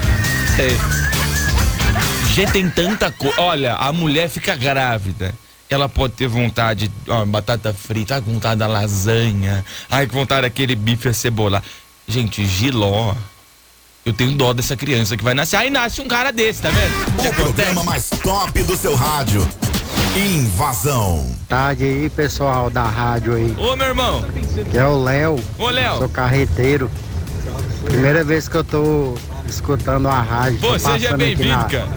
Gente, 2.34 2.52
tem 2.52 2.70
tanta 2.70 3.10
coisa. 3.10 3.40
Olha, 3.40 3.74
a 3.74 3.92
mulher 3.92 4.28
fica 4.28 4.56
grávida. 4.56 5.34
Ela 5.68 5.88
pode 5.88 6.14
ter 6.14 6.28
vontade, 6.28 6.90
ó, 7.08 7.24
batata 7.24 7.72
frita, 7.72 8.20
com 8.20 8.34
vontade 8.34 8.58
da 8.58 8.66
lasanha, 8.66 9.64
ai, 9.90 10.06
com 10.06 10.18
vontade 10.18 10.42
daquele 10.42 10.74
bife 10.74 11.08
acebolado. 11.08 11.64
Gente, 12.06 12.44
giló. 12.44 13.14
Eu 14.04 14.12
tenho 14.12 14.32
dó 14.32 14.52
dessa 14.52 14.76
criança 14.76 15.16
que 15.16 15.22
vai 15.22 15.32
nascer. 15.32 15.56
Aí 15.56 15.70
nasce 15.70 16.00
um 16.00 16.08
cara 16.08 16.32
desse, 16.32 16.60
tá 16.60 16.68
vendo? 16.70 17.28
O 17.28 17.34
programa 17.34 17.84
mais 17.84 18.10
top 18.10 18.62
do 18.64 18.76
seu 18.76 18.94
rádio. 18.94 19.48
Invasão. 20.14 21.24
Tarde 21.48 21.84
aí, 21.84 22.10
pessoal 22.10 22.68
da 22.68 22.84
rádio 22.84 23.34
aí. 23.34 23.54
Ô, 23.58 23.74
meu 23.74 23.86
irmão. 23.88 24.22
Que 24.70 24.76
é 24.76 24.84
o 24.84 25.02
Léo. 25.02 25.40
Ô, 25.58 25.70
Léo. 25.70 25.98
Sou 25.98 26.08
carreteiro. 26.08 26.90
Primeira 27.84 28.22
vez 28.22 28.46
que 28.46 28.56
eu 28.56 28.62
tô 28.62 29.14
escutando 29.48 30.08
a 30.08 30.20
rádio. 30.20 30.58
Pô, 30.60 30.78
seja 30.78 31.16
bem-vindo, 31.16 31.48
na- 31.48 31.64
cara. 31.64 31.88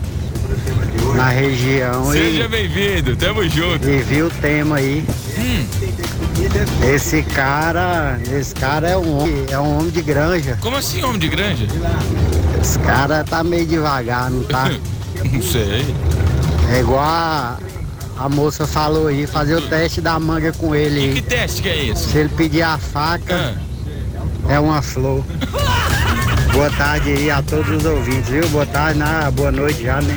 Na 1.15 1.29
região 1.29 2.11
Seja 2.11 2.47
bem-vindo, 2.47 3.15
tamo 3.15 3.47
junto. 3.49 3.87
e 3.87 3.97
vi 3.99 4.21
o 4.23 4.29
tema 4.29 4.77
aí. 4.77 5.05
Hum. 5.37 5.65
Esse 6.93 7.21
cara, 7.23 8.17
esse 8.31 8.53
cara 8.55 8.89
é 8.89 8.97
um 8.97 9.17
homem, 9.19 9.45
é 9.49 9.59
um 9.59 9.77
homem 9.79 9.91
de 9.91 10.01
granja. 10.01 10.57
Como 10.61 10.75
assim, 10.77 11.03
homem 11.03 11.19
de 11.19 11.27
granja? 11.29 11.67
Esse 12.61 12.79
cara 12.79 13.23
tá 13.23 13.43
meio 13.43 13.65
devagar, 13.65 14.29
não 14.31 14.43
tá? 14.43 14.69
Não 15.31 15.41
sei. 15.41 15.85
É 16.71 16.79
igual 16.81 16.99
a, 16.99 17.57
a 18.17 18.29
moça 18.29 18.65
falou 18.65 19.07
aí, 19.07 19.27
fazer 19.27 19.55
o 19.55 19.61
teste 19.61 19.99
da 20.01 20.17
manga 20.19 20.51
com 20.53 20.73
ele 20.73 21.09
Que 21.13 21.17
aí. 21.17 21.21
teste 21.21 21.61
que 21.61 21.69
é 21.69 21.85
esse? 21.87 22.09
Se 22.11 22.17
ele 22.17 22.29
pedir 22.29 22.61
a 22.61 22.77
faca, 22.77 23.55
é 24.47 24.59
uma 24.59 24.81
flor. 24.81 25.23
Boa 26.53 26.69
tarde 26.71 27.09
aí 27.11 27.29
a 27.29 27.41
todos 27.41 27.69
os 27.69 27.85
ouvintes, 27.85 28.29
viu? 28.29 28.47
Boa 28.49 28.65
tarde, 28.65 28.97
na, 28.99 29.29
boa 29.31 29.51
noite 29.51 29.83
já, 29.83 30.01
né? 30.01 30.15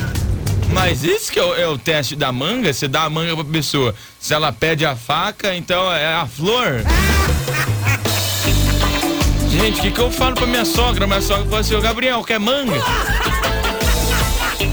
Mas 0.72 1.02
isso 1.02 1.32
que 1.32 1.38
é 1.40 1.44
o, 1.44 1.54
é 1.54 1.66
o 1.66 1.76
teste 1.78 2.14
da 2.14 2.30
manga? 2.30 2.72
Você 2.72 2.86
dá 2.86 3.04
a 3.04 3.10
manga 3.10 3.34
pra 3.34 3.44
pessoa. 3.44 3.94
Se 4.20 4.32
ela 4.34 4.52
pede 4.52 4.84
a 4.86 4.94
faca, 4.94 5.54
então 5.56 5.90
é 5.92 6.14
a 6.14 6.26
flor? 6.26 6.82
Gente, 9.50 9.78
o 9.80 9.82
que, 9.82 9.90
que 9.90 9.98
eu 10.00 10.10
falo 10.10 10.34
pra 10.36 10.46
minha 10.46 10.64
sogra? 10.64 11.06
Minha 11.06 11.22
sogra 11.22 11.44
fala 11.46 11.60
assim, 11.60 11.74
ô 11.74 11.80
Gabriel, 11.80 12.22
quer 12.22 12.38
manga? 12.38 12.74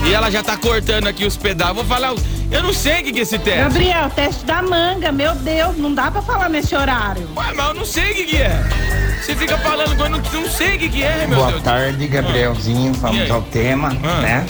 E 0.05 0.13
ela 0.13 0.29
já 0.29 0.43
tá 0.43 0.55
cortando 0.57 1.07
aqui 1.07 1.25
os 1.25 1.37
pedaços. 1.37 1.75
Vou 1.77 1.85
falar. 1.85 2.13
Eu 2.51 2.63
não 2.63 2.73
sei 2.73 3.01
o 3.01 3.03
que, 3.05 3.13
que 3.13 3.19
é 3.19 3.21
esse 3.23 3.39
teste. 3.39 3.59
Gabriel, 3.59 4.09
teste 4.11 4.45
da 4.45 4.61
manga, 4.61 5.11
meu 5.11 5.33
Deus, 5.35 5.77
não 5.77 5.93
dá 5.93 6.09
pra 6.11 6.21
falar 6.21 6.49
nesse 6.49 6.75
horário. 6.75 7.27
Ué, 7.35 7.53
mas 7.55 7.67
eu 7.67 7.73
não 7.73 7.85
sei 7.85 8.11
o 8.11 8.15
que, 8.15 8.25
que 8.25 8.37
é. 8.41 8.63
Você 9.21 9.35
fica 9.35 9.57
falando 9.57 9.95
que 9.95 10.01
eu 10.01 10.09
não, 10.09 10.19
não 10.19 10.49
sei 10.49 10.75
o 10.75 10.79
que, 10.79 10.89
que 10.89 11.03
é, 11.03 11.25
meu 11.27 11.37
Boa 11.39 11.51
Deus. 11.51 11.63
tarde, 11.63 12.07
Gabrielzinho. 12.07 12.93
E 12.93 12.97
Vamos 12.97 13.31
ao 13.31 13.41
tema, 13.41 13.89
Ah. 14.03 14.21
né? 14.21 14.45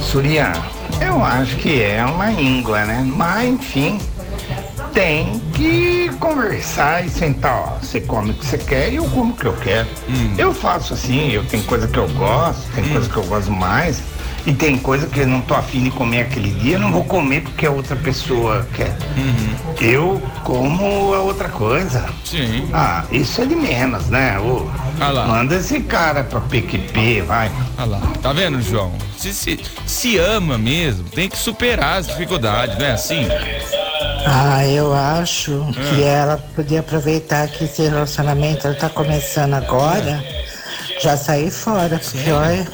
Surya, 0.00 0.52
eu 1.00 1.22
acho 1.22 1.56
que 1.56 1.82
é 1.82 2.04
uma 2.04 2.30
íngua, 2.32 2.84
né? 2.84 3.02
Mas, 3.06 3.48
enfim, 3.48 4.00
tem 4.94 5.40
que 5.52 6.10
conversar 6.18 7.04
e 7.04 7.10
sentar, 7.10 7.54
ó. 7.54 7.78
Você 7.84 8.00
come 8.00 8.30
o 8.30 8.34
que 8.34 8.46
você 8.46 8.56
quer 8.58 8.90
e 8.92 8.96
eu 8.96 9.04
como 9.10 9.32
o 9.34 9.36
que 9.36 9.44
eu 9.46 9.52
quero. 9.54 9.88
Hum. 10.08 10.34
Eu 10.38 10.54
faço 10.54 10.94
assim, 10.94 11.30
eu 11.32 11.44
tenho 11.44 11.62
coisa 11.64 11.86
que 11.86 11.98
eu 11.98 12.08
gosto, 12.10 12.62
tem 12.74 12.88
coisa 12.88 13.08
que 13.08 13.16
eu 13.16 13.24
gosto 13.24 13.50
mais. 13.50 14.00
E 14.46 14.52
tem 14.54 14.78
coisa 14.78 15.08
que 15.08 15.20
eu 15.20 15.26
não 15.26 15.40
tô 15.40 15.54
afim 15.54 15.82
de 15.82 15.90
comer 15.90 16.20
aquele 16.20 16.50
dia, 16.52 16.76
eu 16.76 16.78
não 16.78 16.92
vou 16.92 17.02
comer 17.04 17.42
porque 17.42 17.66
a 17.66 17.70
outra 17.70 17.96
pessoa 17.96 18.64
quer. 18.74 18.96
Eu 19.80 20.22
como 20.44 21.12
a 21.14 21.18
outra 21.18 21.48
coisa. 21.48 22.06
Sim. 22.24 22.68
Ah, 22.72 23.04
isso 23.10 23.42
é 23.42 23.46
de 23.46 23.56
menos, 23.56 24.06
né? 24.08 24.38
Ô, 24.38 24.66
Ah 25.00 25.10
lá. 25.10 25.26
Manda 25.26 25.56
esse 25.56 25.80
cara 25.80 26.22
pra 26.22 26.40
PQP, 26.40 27.22
vai. 27.22 27.50
Olha 27.76 27.86
lá, 27.86 28.00
tá 28.22 28.32
vendo, 28.32 28.62
João? 28.62 28.92
Se, 29.18 29.32
se, 29.32 29.58
se 29.84 30.16
ama 30.18 30.56
mesmo, 30.56 31.04
tem 31.10 31.28
que 31.28 31.36
superar 31.36 31.98
as 31.98 32.06
dificuldades, 32.06 32.78
não 32.78 32.86
é 32.86 32.92
assim? 32.92 33.26
Ah, 34.24 34.64
eu 34.66 34.94
acho 34.94 35.66
que 35.72 36.04
Ah. 36.04 36.08
ela 36.08 36.36
podia 36.54 36.80
aproveitar 36.80 37.48
que 37.48 37.64
esse 37.64 37.82
relacionamento 37.82 38.68
está 38.68 38.88
começando 38.88 39.54
agora, 39.54 40.22
já 41.02 41.16
sair 41.16 41.50
fora, 41.50 41.98
porque 41.98 42.30
olha, 42.30 42.66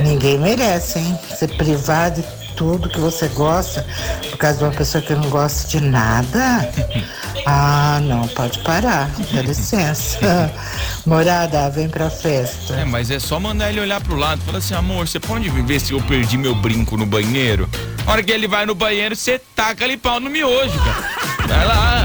ninguém 0.00 0.38
merece, 0.38 0.98
hein? 0.98 1.18
Ser 1.36 1.48
privado 1.56 2.22
de 2.22 2.54
tudo 2.54 2.88
que 2.88 3.00
você 3.00 3.28
gosta 3.28 3.86
por 4.30 4.36
causa 4.36 4.58
de 4.58 4.64
uma 4.64 4.72
pessoa 4.72 5.02
que 5.02 5.14
não 5.14 5.30
gosta 5.30 5.68
de 5.68 5.80
nada. 5.80 6.70
Ah, 7.46 8.00
não, 8.02 8.28
pode 8.28 8.58
parar, 8.58 9.08
dá 9.32 9.40
licença. 9.40 10.52
Morada, 11.06 11.70
vem 11.70 11.88
pra 11.88 12.10
festa. 12.10 12.74
É, 12.74 12.84
mas 12.84 13.10
é 13.10 13.18
só 13.18 13.40
mandar 13.40 13.70
ele 13.70 13.80
olhar 13.80 13.98
pro 14.00 14.14
lado 14.14 14.42
e 14.42 14.44
falar 14.44 14.58
assim, 14.58 14.74
amor, 14.74 15.08
você 15.08 15.18
pode 15.18 15.48
ver 15.48 15.80
se 15.80 15.92
eu 15.92 16.02
perdi 16.02 16.36
meu 16.36 16.54
brinco 16.54 16.98
no 16.98 17.06
banheiro? 17.06 17.68
Na 18.04 18.12
hora 18.12 18.22
que 18.22 18.30
ele 18.30 18.46
vai 18.46 18.66
no 18.66 18.74
banheiro, 18.74 19.16
você 19.16 19.40
taca 19.56 19.84
ali 19.84 19.96
pau 19.96 20.20
no 20.20 20.28
miojo, 20.28 20.78
cara. 20.80 21.46
Vai 21.48 21.66
lá. 21.66 21.99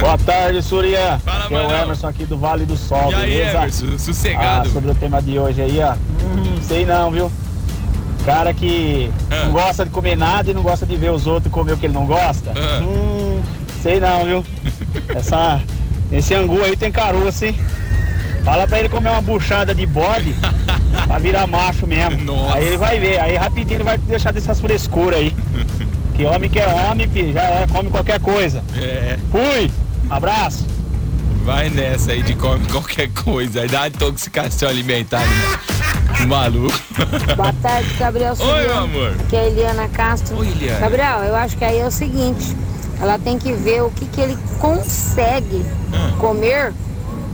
Boa 0.00 0.16
tarde, 0.18 0.62
Surya. 0.62 1.20
Fala, 1.24 1.44
é 1.50 1.66
o. 1.66 1.82
Emerson 1.84 2.06
aqui 2.08 2.24
do 2.24 2.38
Vale 2.38 2.64
do 2.64 2.76
Sol, 2.76 3.10
E 3.10 3.14
aí, 3.14 3.30
beleza? 3.30 3.58
Emerson, 3.58 3.98
sossegado. 3.98 4.68
Ah, 4.68 4.72
sobre 4.72 4.90
o 4.90 4.94
tema 4.94 5.20
de 5.20 5.38
hoje 5.38 5.60
aí, 5.60 5.78
ó. 5.80 5.92
Hum, 5.92 6.56
sei 6.62 6.86
não, 6.86 7.10
viu? 7.10 7.30
Cara 8.24 8.52
que 8.54 9.10
Ah. 9.30 9.44
não 9.44 9.52
gosta 9.52 9.84
de 9.84 9.90
comer 9.90 10.16
nada 10.16 10.50
e 10.50 10.54
não 10.54 10.62
gosta 10.62 10.84
de 10.86 10.96
ver 10.96 11.10
os 11.12 11.26
outros 11.26 11.52
comer 11.52 11.72
o 11.72 11.76
que 11.76 11.86
ele 11.86 11.92
não 11.94 12.06
gosta. 12.06 12.52
Ah. 12.56 12.80
Hum, 12.82 13.40
sei 13.82 14.00
não, 14.00 14.24
viu? 14.24 14.44
Essa, 15.14 15.60
esse 16.10 16.34
angu 16.34 16.62
aí 16.62 16.76
tem 16.76 16.90
caroço, 16.90 17.44
hein? 17.44 17.58
Fala 18.44 18.66
pra 18.66 18.78
ele 18.78 18.88
comer 18.88 19.10
uma 19.10 19.20
buchada 19.20 19.74
de 19.74 19.84
bode 19.86 20.34
pra 21.06 21.18
virar 21.18 21.46
macho 21.46 21.86
mesmo. 21.86 22.16
Aí 22.54 22.64
ele 22.64 22.76
vai 22.76 22.98
ver, 23.00 23.18
aí 23.18 23.34
rapidinho 23.36 23.78
ele 23.78 23.84
vai 23.84 23.98
deixar 23.98 24.32
dessas 24.32 24.60
frescuras 24.60 25.18
aí. 25.18 25.34
Que 26.16 26.24
homem 26.24 26.48
que 26.48 26.58
é 26.58 26.66
homem, 26.66 27.08
filho, 27.08 27.32
já 27.32 27.42
é, 27.42 27.66
come 27.66 27.90
qualquer 27.90 28.18
coisa. 28.20 28.62
É. 28.76 29.18
Fui! 29.30 29.70
Abraço! 30.08 30.64
Vai 31.44 31.68
nessa 31.68 32.12
aí 32.12 32.22
de 32.22 32.34
comer 32.34 32.66
qualquer 32.72 33.10
coisa. 33.12 33.60
Aí 33.60 33.68
dá 33.68 33.80
uma 33.82 33.88
intoxicação 33.88 34.68
alimentar 34.68 35.22
no 36.20 36.26
maluco. 36.26 36.76
Boa 37.36 37.52
tarde, 37.62 37.94
Gabriel 37.98 38.34
Oi, 38.38 38.62
meu 38.66 38.78
amor. 38.78 39.14
Aqui 39.20 39.36
é 39.36 39.40
a 39.40 39.46
Eliana 39.46 39.88
Castro. 39.88 40.38
Oi, 40.38 40.48
Eliana. 40.48 40.80
Gabriel, 40.80 41.18
eu 41.24 41.36
acho 41.36 41.56
que 41.56 41.64
aí 41.64 41.78
é 41.78 41.86
o 41.86 41.90
seguinte: 41.90 42.56
ela 43.00 43.18
tem 43.18 43.38
que 43.38 43.52
ver 43.52 43.82
o 43.82 43.90
que, 43.90 44.06
que 44.06 44.20
ele 44.20 44.36
consegue 44.58 45.64
Ah. 45.92 46.12
comer 46.18 46.72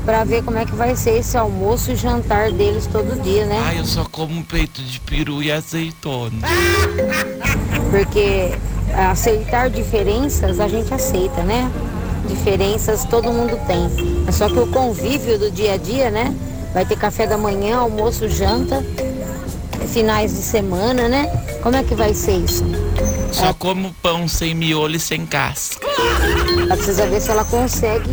pra 0.05 0.25
ver 0.25 0.43
como 0.43 0.59
é 0.59 0.67
que 0.67 0.75
vai 0.75 0.95
ser 0.97 1.19
esse 1.19 1.37
almoço 1.39 1.93
e 1.93 1.97
jantar 1.97 2.51
deles 2.51 2.87
todo 2.89 3.23
dia, 3.23 3.47
né? 3.47 3.63
Ai, 3.65 3.79
eu 3.79 3.85
só 3.87 4.05
como 4.05 4.37
um 4.37 4.43
peito 4.43 4.83
de 4.83 4.99
peru 5.01 5.43
e 5.43 5.51
azeitona. 5.53 6.37
Porque 7.91 8.53
aceitar 8.95 9.71
diferenças 9.71 10.61
a 10.61 10.69
gente 10.69 10.93
aceita, 10.93 11.43
né? 11.43 11.71
Diferenças 12.29 13.05
todo 13.05 13.33
mundo 13.33 13.59
tem. 13.67 14.25
É 14.27 14.33
só 14.33 14.49
que 14.49 14.59
o 14.59 14.67
convívio 14.69 15.39
do 15.39 15.51
dia 15.51 15.75
a 15.75 15.77
dia, 15.77 16.11
né? 16.11 16.35
Vai 16.73 16.85
ter 16.85 16.97
café 16.97 17.27
da 17.27 17.37
manhã, 17.37 17.79
almoço, 17.79 18.29
janta, 18.29 18.85
finais 19.89 20.33
de 20.33 20.43
semana, 20.43 21.09
né? 21.09 21.27
Como 21.63 21.77
é 21.77 21.83
que 21.83 21.95
vai 21.95 22.15
ser 22.15 22.37
isso? 22.37 22.65
Só 23.31 23.53
como 23.55 23.95
pão 24.03 24.29
sem 24.29 24.55
miolo 24.55 24.97
e 24.97 25.01
sem 25.01 25.27
casca. 25.27 25.87
Ela 26.61 26.77
precisa 26.77 27.07
ver 27.07 27.21
se 27.21 27.31
ela 27.31 27.45
consegue 27.45 28.11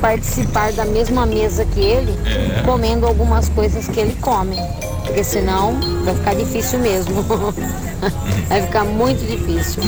participar 0.00 0.72
da 0.72 0.84
mesma 0.84 1.26
mesa 1.26 1.64
que 1.64 1.80
ele, 1.80 2.12
É. 2.26 2.62
comendo 2.62 3.06
algumas 3.06 3.48
coisas 3.48 3.86
que 3.88 4.00
ele 4.00 4.16
come. 4.20 4.56
Porque 5.04 5.22
senão 5.22 5.78
vai 6.04 6.14
ficar 6.14 6.34
difícil 6.34 6.78
mesmo. 6.80 7.24
vai 8.48 8.62
ficar 8.62 8.84
muito 8.84 9.24
difícil. 9.26 9.82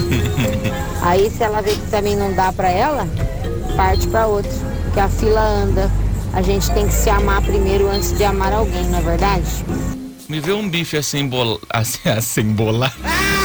Aí 1.02 1.30
se 1.30 1.42
ela 1.42 1.60
vê 1.60 1.72
que 1.72 1.90
também 1.90 2.16
não 2.16 2.32
dá 2.32 2.52
pra 2.52 2.70
ela, 2.70 3.06
parte 3.76 4.06
pra 4.08 4.26
outro. 4.26 4.50
Que 4.94 5.00
a 5.00 5.08
fila 5.08 5.40
anda. 5.40 5.90
A 6.32 6.42
gente 6.42 6.70
tem 6.72 6.86
que 6.86 6.92
se 6.92 7.08
amar 7.10 7.40
primeiro 7.42 7.90
antes 7.90 8.16
de 8.16 8.22
amar 8.22 8.52
alguém, 8.52 8.84
não 8.84 8.98
é 8.98 9.02
verdade? 9.02 9.44
Me 10.28 10.40
vê 10.40 10.52
um 10.52 10.68
bife 10.68 10.96
acembol... 10.98 11.58
assim, 11.70 12.06
acembolado. 12.08 12.92
Me 13.02 13.37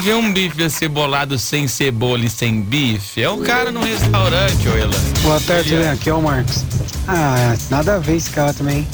vê 0.00 0.14
um 0.14 0.32
bife 0.32 0.62
acebolado 0.62 1.38
sem 1.38 1.68
cebola 1.68 2.24
e 2.24 2.30
sem 2.30 2.62
bife. 2.62 3.22
É 3.22 3.28
o 3.28 3.38
cara 3.38 3.70
no 3.70 3.80
restaurante, 3.80 4.68
ô 4.68 4.76
Elan. 4.76 4.90
Boa 5.22 5.40
tarde, 5.40 5.74
Leandro. 5.74 5.92
Aqui 5.92 6.08
é 6.08 6.14
o 6.14 6.22
Marcos. 6.22 6.64
Ah, 7.06 7.54
nada 7.70 7.96
a 7.96 7.98
ver 7.98 8.16
esse 8.16 8.30
cara 8.30 8.54
também. 8.54 8.88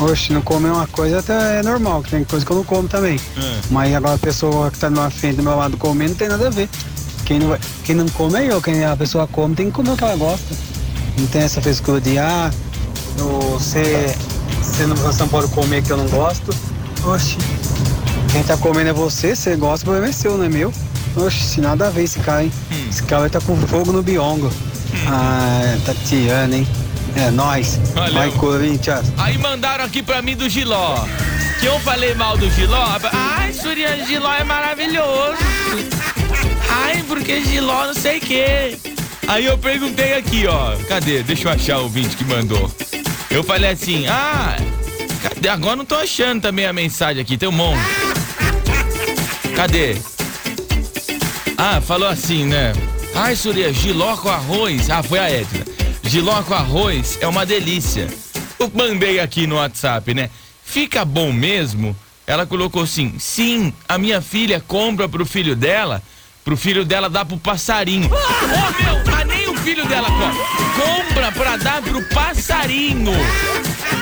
Oxe, 0.00 0.32
não 0.32 0.40
comer 0.40 0.70
uma 0.70 0.86
coisa 0.86 1.18
até 1.18 1.58
é 1.58 1.62
normal, 1.62 2.02
que 2.02 2.10
tem 2.10 2.24
coisa 2.24 2.46
que 2.46 2.52
eu 2.52 2.56
não 2.56 2.64
como 2.64 2.88
também. 2.88 3.20
Mas 3.70 3.94
agora 3.94 4.14
a 4.14 4.18
pessoa 4.18 4.70
que 4.70 4.78
tá 4.78 4.88
na 4.88 5.10
frente 5.10 5.36
do 5.36 5.42
meu 5.42 5.56
lado 5.56 5.76
comendo 5.76 6.10
não 6.10 6.16
tem 6.16 6.28
nada 6.28 6.46
a 6.46 6.50
ver. 6.50 6.68
Quem 7.26 7.40
não, 7.40 7.58
quem 7.84 7.94
não 7.94 8.08
come 8.08 8.38
é 8.38 8.50
eu, 8.50 8.62
quem 8.62 8.84
a 8.84 8.96
pessoa 8.96 9.26
come 9.26 9.54
tem 9.54 9.66
que 9.66 9.72
comer 9.72 9.90
o 9.90 9.96
que 9.96 10.04
ela 10.04 10.16
gosta. 10.16 10.54
Não 11.18 11.26
tem 11.26 11.42
essa 11.42 11.60
frescura 11.60 12.00
de, 12.00 12.18
ah, 12.18 12.50
você, 13.16 14.14
não, 14.86 14.96
você 14.96 15.20
não 15.20 15.28
pode 15.28 15.48
comer 15.48 15.82
que 15.82 15.90
eu 15.90 15.96
não 15.96 16.08
gosto. 16.08 16.54
Oxe, 17.04 17.36
quem 18.32 18.42
tá 18.42 18.56
comendo 18.56 18.90
é 18.90 18.92
você, 18.92 19.34
você 19.34 19.56
gosta, 19.56 19.84
o 19.84 19.86
problema 19.86 20.08
é 20.08 20.12
seu, 20.12 20.36
não 20.36 20.44
é 20.44 20.48
meu. 20.48 20.72
Oxe, 21.16 21.60
nada 21.60 21.88
a 21.88 21.90
ver 21.90 22.04
esse 22.04 22.18
cara, 22.20 22.44
hein? 22.44 22.52
Esse 22.88 23.02
cara 23.02 23.28
tá 23.28 23.40
com 23.40 23.56
fogo 23.66 23.92
no 23.92 24.02
biongo. 24.02 24.50
Ah, 25.06 25.76
Tatiana, 25.84 26.56
hein? 26.56 26.68
É 27.16 27.30
nóis. 27.30 27.80
Valeu. 27.94 28.14
Vai, 28.14 28.30
Corinthians. 28.32 29.12
Aí 29.16 29.36
mandaram 29.38 29.84
aqui 29.84 30.02
pra 30.02 30.22
mim 30.22 30.36
do 30.36 30.48
Giló. 30.48 31.04
Que 31.58 31.66
eu 31.66 31.78
falei 31.80 32.14
mal 32.14 32.36
do 32.36 32.48
Giló. 32.50 32.86
Ai, 33.12 33.52
Surya, 33.52 34.04
Giló 34.06 34.32
é 34.32 34.44
maravilhoso. 34.44 35.38
Ai, 36.68 37.02
porque 37.08 37.42
Giló 37.44 37.86
não 37.86 37.94
sei 37.94 38.18
o 38.18 38.20
quê. 38.20 38.78
Aí 39.26 39.44
eu 39.46 39.58
perguntei 39.58 40.14
aqui, 40.14 40.46
ó. 40.46 40.76
Cadê? 40.88 41.22
Deixa 41.22 41.48
eu 41.48 41.52
achar 41.52 41.78
o 41.80 41.88
vídeo 41.88 42.16
que 42.16 42.24
mandou. 42.24 42.70
Eu 43.30 43.42
falei 43.42 43.70
assim, 43.70 44.06
ah, 44.06 44.56
cadê? 45.22 45.48
Agora 45.48 45.76
não 45.76 45.84
tô 45.84 45.96
achando 45.96 46.40
também 46.40 46.66
a 46.66 46.72
mensagem 46.72 47.20
aqui, 47.20 47.36
tem 47.36 47.48
um 47.48 47.52
monte. 47.52 48.07
Cadê? 49.58 49.96
Ah, 51.56 51.80
falou 51.80 52.06
assim, 52.06 52.44
né? 52.44 52.72
Ai, 53.12 53.34
Surya, 53.34 53.72
giló 53.72 54.16
com 54.16 54.28
arroz. 54.28 54.88
Ah, 54.88 55.02
foi 55.02 55.18
a 55.18 55.28
Edna. 55.28 55.64
Giló 56.04 56.40
com 56.44 56.54
arroz 56.54 57.18
é 57.20 57.26
uma 57.26 57.44
delícia. 57.44 58.06
Eu 58.56 58.70
mandei 58.72 59.18
aqui 59.18 59.48
no 59.48 59.56
WhatsApp, 59.56 60.14
né? 60.14 60.30
Fica 60.62 61.04
bom 61.04 61.32
mesmo? 61.32 61.96
Ela 62.24 62.46
colocou 62.46 62.84
assim: 62.84 63.18
sim, 63.18 63.74
a 63.88 63.98
minha 63.98 64.22
filha 64.22 64.60
compra 64.64 65.08
pro 65.08 65.26
filho 65.26 65.56
dela, 65.56 66.04
pro 66.44 66.56
filho 66.56 66.84
dela 66.84 67.10
dar 67.10 67.24
pro 67.24 67.36
passarinho. 67.36 68.08
Ô 68.08 68.82
meu, 68.82 69.12
mas 69.12 69.26
nem 69.26 69.48
o 69.48 69.56
filho 69.56 69.84
dela 69.86 70.08
compra. 70.08 70.86
Compra 70.86 71.32
pra 71.32 71.56
dar 71.56 71.82
pro 71.82 72.00
passarinho. 72.10 73.10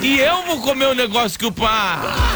E 0.03 0.19
eu 0.19 0.45
vou 0.45 0.61
comer 0.61 0.89
o 0.89 0.95
negócio 0.95 1.39
que 1.39 1.47
o 1.47 1.51
pá. 1.51 2.36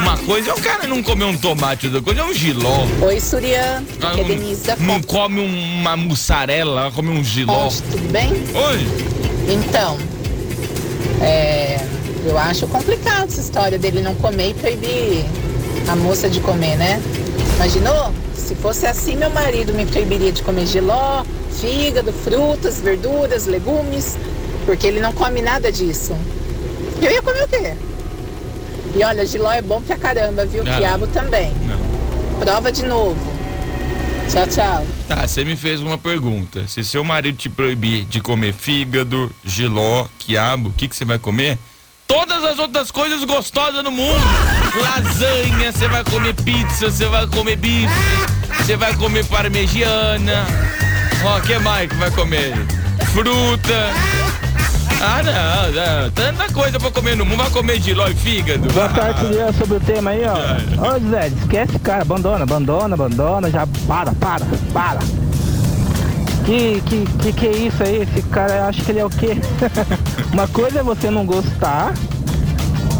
Uma 0.00 0.16
coisa 0.18 0.50
é 0.50 0.54
o 0.54 0.60
cara 0.60 0.86
não 0.86 1.02
comer 1.02 1.24
um 1.24 1.36
tomate, 1.36 1.86
outra 1.86 2.00
coisa 2.02 2.20
é 2.20 2.24
um 2.24 2.32
giló. 2.34 2.86
Oi, 3.02 3.20
Surya. 3.20 3.82
Ah, 4.02 4.18
é 4.18 4.24
Denise 4.24 4.66
da 4.66 4.76
Não 4.76 5.00
come 5.02 5.40
um- 5.40 5.80
uma 5.80 5.96
mussarela, 5.96 6.82
ela 6.82 6.90
come 6.90 7.10
um 7.10 7.22
giló. 7.22 7.68
Fonte, 7.70 7.82
tudo 7.90 8.10
bem? 8.12 8.30
Oi. 8.32 8.86
Então, 9.52 9.98
é, 11.20 11.80
eu 12.24 12.38
acho 12.38 12.66
complicado 12.66 13.28
essa 13.28 13.40
história 13.40 13.78
dele 13.78 14.00
não 14.00 14.14
comer 14.14 14.50
e 14.50 14.54
proibir 14.54 15.24
a 15.88 15.96
moça 15.96 16.28
de 16.28 16.40
comer, 16.40 16.76
né? 16.76 17.00
Imaginou? 17.56 18.12
Se 18.34 18.54
fosse 18.54 18.86
assim, 18.86 19.16
meu 19.16 19.30
marido 19.30 19.72
me 19.74 19.84
proibiria 19.86 20.32
de 20.32 20.42
comer 20.42 20.66
giló, 20.66 21.24
fígado, 21.60 22.12
frutas, 22.12 22.80
verduras, 22.80 23.46
legumes, 23.46 24.16
porque 24.64 24.86
ele 24.86 25.00
não 25.00 25.12
come 25.12 25.42
nada 25.42 25.70
disso. 25.70 26.16
Eu 27.02 27.10
ia 27.10 27.22
comer 27.22 27.44
o 27.44 27.48
quê? 27.48 27.74
E 28.94 29.04
olha, 29.04 29.24
giló 29.24 29.52
é 29.52 29.62
bom 29.62 29.80
pra 29.80 29.96
caramba, 29.96 30.44
viu? 30.44 30.62
Ah. 30.66 30.76
Quiabo 30.76 31.06
também. 31.08 31.52
Prova 32.40 32.72
de 32.72 32.84
novo. 32.84 33.16
Tchau, 34.30 34.46
tchau. 34.46 34.86
Tá, 35.08 35.26
você 35.26 35.44
me 35.44 35.56
fez 35.56 35.80
uma 35.80 35.98
pergunta. 35.98 36.66
Se 36.68 36.84
seu 36.84 37.02
marido 37.02 37.36
te 37.36 37.48
proibir 37.48 38.04
de 38.04 38.20
comer 38.20 38.52
fígado, 38.52 39.30
giló, 39.44 40.06
quiabo, 40.18 40.68
o 40.68 40.72
que, 40.72 40.86
que 40.88 40.94
você 40.94 41.04
vai 41.04 41.18
comer? 41.18 41.58
Todas 42.06 42.42
as 42.44 42.58
outras 42.58 42.90
coisas 42.90 43.24
gostosas 43.24 43.82
no 43.84 43.90
mundo. 43.90 44.20
Lasanha, 44.80 45.72
você 45.72 45.88
vai 45.88 46.04
comer 46.04 46.34
pizza, 46.34 46.90
você 46.90 47.06
vai 47.06 47.26
comer 47.26 47.56
bife, 47.56 47.88
você 48.56 48.76
vai 48.76 48.94
comer 48.96 49.24
parmegiana. 49.26 50.46
Ó, 51.24 51.38
o 51.38 51.42
que 51.42 51.58
mais 51.58 51.88
que 51.88 51.96
vai 51.96 52.10
comer? 52.10 52.54
Fruta. 53.12 54.29
Ah, 55.00 55.22
não, 55.22 55.72
não. 55.72 56.10
Tanta 56.10 56.52
coisa 56.52 56.78
pra 56.78 56.90
comer 56.90 57.16
no 57.16 57.24
mundo. 57.24 57.38
Vai 57.38 57.50
comer 57.50 57.80
giló 57.80 58.06
e 58.08 58.14
fígado. 58.14 58.68
Boa 58.72 58.88
tarde, 58.90 59.20
Juliano, 59.20 59.52
sobre 59.54 59.78
o 59.78 59.80
tema 59.80 60.10
aí, 60.10 60.22
ó. 60.26 60.94
Ô, 60.94 61.10
Zé, 61.10 61.28
esquece, 61.28 61.78
cara. 61.78 62.02
Abandona, 62.02 62.42
abandona, 62.44 62.94
abandona. 62.94 63.50
Já 63.50 63.66
para, 63.88 64.12
para, 64.12 64.44
para. 64.72 64.98
Que, 66.44 66.82
que, 66.82 67.06
que, 67.22 67.32
que 67.32 67.46
é 67.46 67.56
isso 67.56 67.82
aí? 67.82 68.02
Esse 68.02 68.22
cara 68.28 68.66
acha 68.66 68.82
que 68.84 68.90
ele 68.92 68.98
é 68.98 69.04
o 69.04 69.10
quê? 69.10 69.36
Uma 70.32 70.46
coisa 70.48 70.80
é 70.80 70.82
você 70.82 71.10
não 71.10 71.24
gostar 71.24 71.94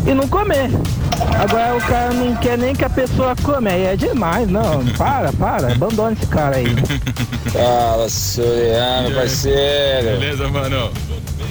e 0.06 0.14
não 0.14 0.26
comer. 0.26 0.70
Agora 1.38 1.76
o 1.76 1.80
cara 1.80 2.12
não 2.14 2.34
quer 2.36 2.56
nem 2.56 2.74
que 2.74 2.84
a 2.84 2.90
pessoa 2.90 3.34
come, 3.42 3.70
aí 3.70 3.84
é 3.84 3.96
demais, 3.96 4.48
não. 4.48 4.84
Para, 4.96 5.32
para, 5.32 5.72
abandona 5.72 6.12
esse 6.12 6.26
cara 6.26 6.56
aí. 6.56 6.66
Fala, 7.52 8.08
Suriano, 8.08 9.14
parceiro. 9.14 10.18
Beleza, 10.18 10.48
mano? 10.48 10.90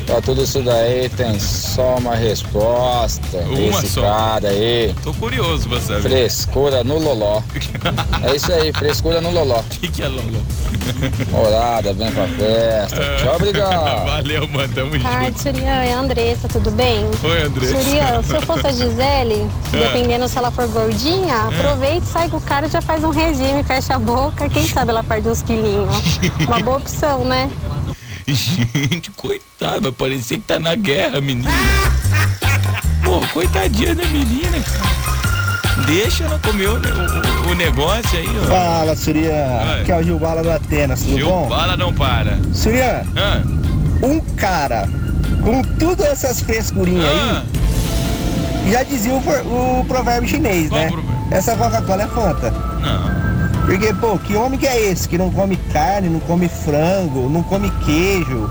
Pra 0.10 0.20
tudo 0.22 0.44
isso 0.44 0.60
daí 0.64 1.08
tem 1.10 1.40
só 1.40 1.98
uma 1.98 2.16
resposta. 2.16 3.38
Uma 3.38 3.60
Esse 3.80 3.90
só. 3.90 4.02
cara 4.02 4.50
aí. 4.50 4.92
Tô 5.04 5.14
curioso 5.14 5.70
pra 5.70 5.80
saber. 5.80 6.02
Frescura 6.02 6.84
no 6.84 6.98
loló. 6.98 7.44
É 8.24 8.36
isso 8.36 8.52
aí, 8.52 8.74
frescura 8.74 9.22
no 9.22 9.30
loló. 9.32 9.60
O 9.60 9.64
que, 9.64 9.88
que 9.88 10.02
é 10.04 10.08
Lolo? 10.08 10.44
Morada, 11.32 11.94
vem 11.94 12.12
pra 12.12 12.28
festa. 12.28 12.98
Tchau, 13.18 13.36
obrigado. 13.36 14.06
Valeu, 14.10 14.48
mano. 14.48 14.74
Tamo 14.74 14.92
junto. 14.94 15.04
tarde, 15.04 15.42
Surian. 15.42 15.70
É 15.84 15.94
a 15.94 16.00
Andressa, 16.00 16.48
tudo 16.48 16.72
bem? 16.72 17.06
Oi, 17.24 17.44
Andressa. 17.44 17.82
Surian, 17.82 18.24
se 18.24 18.34
eu 18.36 18.42
fosse 18.42 18.68
a 18.68 18.72
Gisele, 18.72 19.48
É. 19.74 19.78
dependendo 19.78 20.28
se 20.28 20.38
ela 20.38 20.52
for 20.52 20.68
gordinha, 20.68 21.36
aproveita, 21.44 22.06
sai 22.08 22.30
com 22.30 22.38
o 22.38 22.42
cara 22.42 22.66
e 22.68 22.70
já 22.70 22.82
faz 22.82 23.04
um 23.04 23.10
regime, 23.12 23.64
fecha 23.64 23.96
a 23.96 24.00
boca. 24.00 24.50
Quem 24.50 24.68
sabe 24.68 24.90
ela 24.92 25.04
perde 25.04 25.30
uns 25.30 25.42
quilinhos. 25.44 25.88
Uma 26.48 26.60
boa 26.60 26.78
opção, 26.78 27.24
né? 27.24 27.50
Gente, 28.28 29.10
coitado, 29.12 29.49
vai 29.60 29.92
parecer 29.92 30.36
que 30.38 30.44
tá 30.44 30.60
na 30.60 30.76
guerra, 30.76 31.20
menina. 31.22 31.50
Pô, 33.04 33.20
coitadinha 33.34 33.96
da 33.96 34.06
menina, 34.06 34.58
cara. 34.60 35.00
Deixa 35.86 36.26
ela 36.26 36.40
comer 36.40 36.68
o, 36.68 36.74
o- 36.76 37.52
o 37.52 37.56
negócio 37.56 38.18
aí, 38.20 38.28
ó. 38.44 38.46
Fala, 38.48 38.96
Surian. 38.96 39.80
Aqui 39.82 39.92
é 39.92 39.98
o 39.98 40.04
Gilbala 40.04 40.44
do 40.44 40.52
Atenas, 40.52 41.02
tudo 41.02 41.16
Gil, 41.18 41.26
bom? 41.28 41.48
bala 41.50 41.76
não 41.78 41.94
para. 41.94 42.38
Surian, 42.54 43.04
Ah, 43.16 43.42
um 44.04 44.20
cara 44.36 44.88
com 45.44 45.62
todas 45.80 46.06
essas 46.06 46.42
frescurinhas 46.42 47.06
Ah. 47.06 47.44
aí, 48.66 48.72
já 48.72 48.84
dizia 48.84 49.14
o, 49.14 49.80
o 49.82 49.86
provérbio 49.86 50.30
chinês, 50.30 50.70
né? 50.70 50.90
Essa 51.32 51.56
Coca-Cola 51.56 52.04
é 52.04 52.08
Fanta. 52.08 52.52
Não. 52.52 53.66
Porque, 53.66 53.94
pô, 53.94 54.18
que 54.20 54.36
homem 54.36 54.60
que 54.60 54.68
é 54.68 54.92
esse 54.92 55.08
que 55.08 55.18
não 55.18 55.32
come 55.32 55.56
carne, 55.72 56.10
não 56.10 56.20
come 56.20 56.50
frango, 56.50 57.30
não 57.30 57.42
come 57.44 57.72
queijo? 57.86 58.50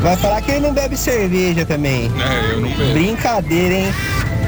Vai 0.00 0.16
falar 0.16 0.40
que 0.42 0.50
ele 0.52 0.60
não 0.60 0.72
bebe 0.72 0.96
cerveja 0.96 1.64
também. 1.66 2.10
É, 2.20 2.52
eu 2.52 2.60
não 2.60 2.68
bebo. 2.70 2.92
Brincadeira, 2.92 3.74
hein? 3.74 3.92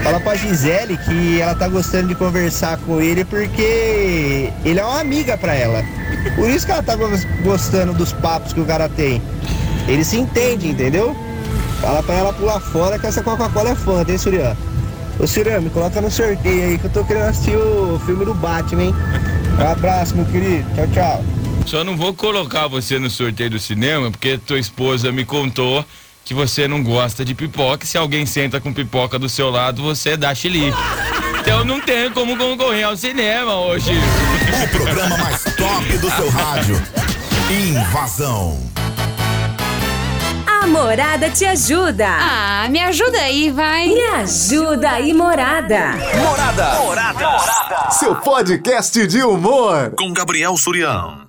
Fala 0.02 0.20
pra 0.20 0.34
Gisele 0.34 0.96
que 0.96 1.40
ela 1.40 1.54
tá 1.54 1.68
gostando 1.68 2.08
de 2.08 2.14
conversar 2.14 2.78
com 2.78 3.00
ele 3.00 3.24
porque 3.24 4.50
ele 4.64 4.78
é 4.80 4.84
uma 4.84 5.00
amiga 5.00 5.36
pra 5.36 5.54
ela. 5.54 5.82
Por 6.36 6.48
isso 6.48 6.64
que 6.66 6.72
ela 6.72 6.82
tá 6.82 6.96
gos- 6.96 7.24
gostando 7.42 7.92
dos 7.92 8.12
papos 8.12 8.52
que 8.52 8.60
o 8.60 8.64
cara 8.64 8.88
tem. 8.88 9.20
Ele 9.88 10.04
se 10.04 10.16
entende, 10.16 10.68
entendeu? 10.68 11.14
Fala 11.82 12.02
pra 12.02 12.14
ela 12.14 12.32
pular 12.32 12.60
fora 12.60 12.98
que 12.98 13.06
essa 13.06 13.22
Coca-Cola 13.22 13.70
é 13.70 13.74
fã, 13.74 14.04
hein, 14.08 14.16
Surian? 14.18 14.56
Ô 15.18 15.26
Surian, 15.26 15.60
me 15.60 15.70
coloca 15.70 16.00
no 16.00 16.10
sorteio 16.10 16.64
aí 16.64 16.78
que 16.78 16.84
eu 16.86 16.90
tô 16.90 17.04
querendo 17.04 17.24
assistir 17.28 17.56
o 17.56 18.00
filme 18.06 18.24
do 18.24 18.34
Batman, 18.34 18.84
hein? 18.84 18.94
Um 19.60 19.70
abraço, 19.70 20.16
meu 20.16 20.24
querido. 20.26 20.64
Tchau, 20.74 20.86
tchau. 20.94 21.24
Só 21.70 21.84
não 21.84 21.96
vou 21.96 22.12
colocar 22.12 22.66
você 22.66 22.98
no 22.98 23.08
sorteio 23.08 23.50
do 23.50 23.58
cinema, 23.60 24.10
porque 24.10 24.36
tua 24.36 24.58
esposa 24.58 25.12
me 25.12 25.24
contou 25.24 25.84
que 26.24 26.34
você 26.34 26.66
não 26.66 26.82
gosta 26.82 27.24
de 27.24 27.32
pipoca. 27.32 27.84
e 27.84 27.86
Se 27.86 27.96
alguém 27.96 28.26
senta 28.26 28.60
com 28.60 28.74
pipoca 28.74 29.20
do 29.20 29.28
seu 29.28 29.50
lado, 29.50 29.80
você 29.80 30.16
dá 30.16 30.34
chilique. 30.34 30.76
Então 31.38 31.64
não 31.64 31.80
tem 31.80 32.10
como 32.10 32.36
concorrer 32.36 32.84
ao 32.84 32.96
cinema 32.96 33.54
hoje. 33.54 33.92
O 34.64 34.68
programa 34.68 35.16
mais 35.16 35.44
top 35.44 35.98
do 35.98 36.10
seu 36.10 36.28
rádio. 36.30 36.82
Invasão. 37.48 38.58
A 40.44 40.66
Morada 40.66 41.30
te 41.30 41.44
ajuda. 41.44 42.08
Ah, 42.08 42.66
me 42.68 42.80
ajuda 42.80 43.16
aí, 43.20 43.48
vai. 43.48 43.86
Me 43.86 44.06
ajuda 44.06 44.90
aí, 44.90 45.12
Morada. 45.12 45.92
Morada. 46.16 47.92
Seu 47.92 48.16
podcast 48.16 49.06
de 49.06 49.22
humor. 49.22 49.92
Com 49.96 50.12
Gabriel 50.12 50.56
Surião. 50.56 51.20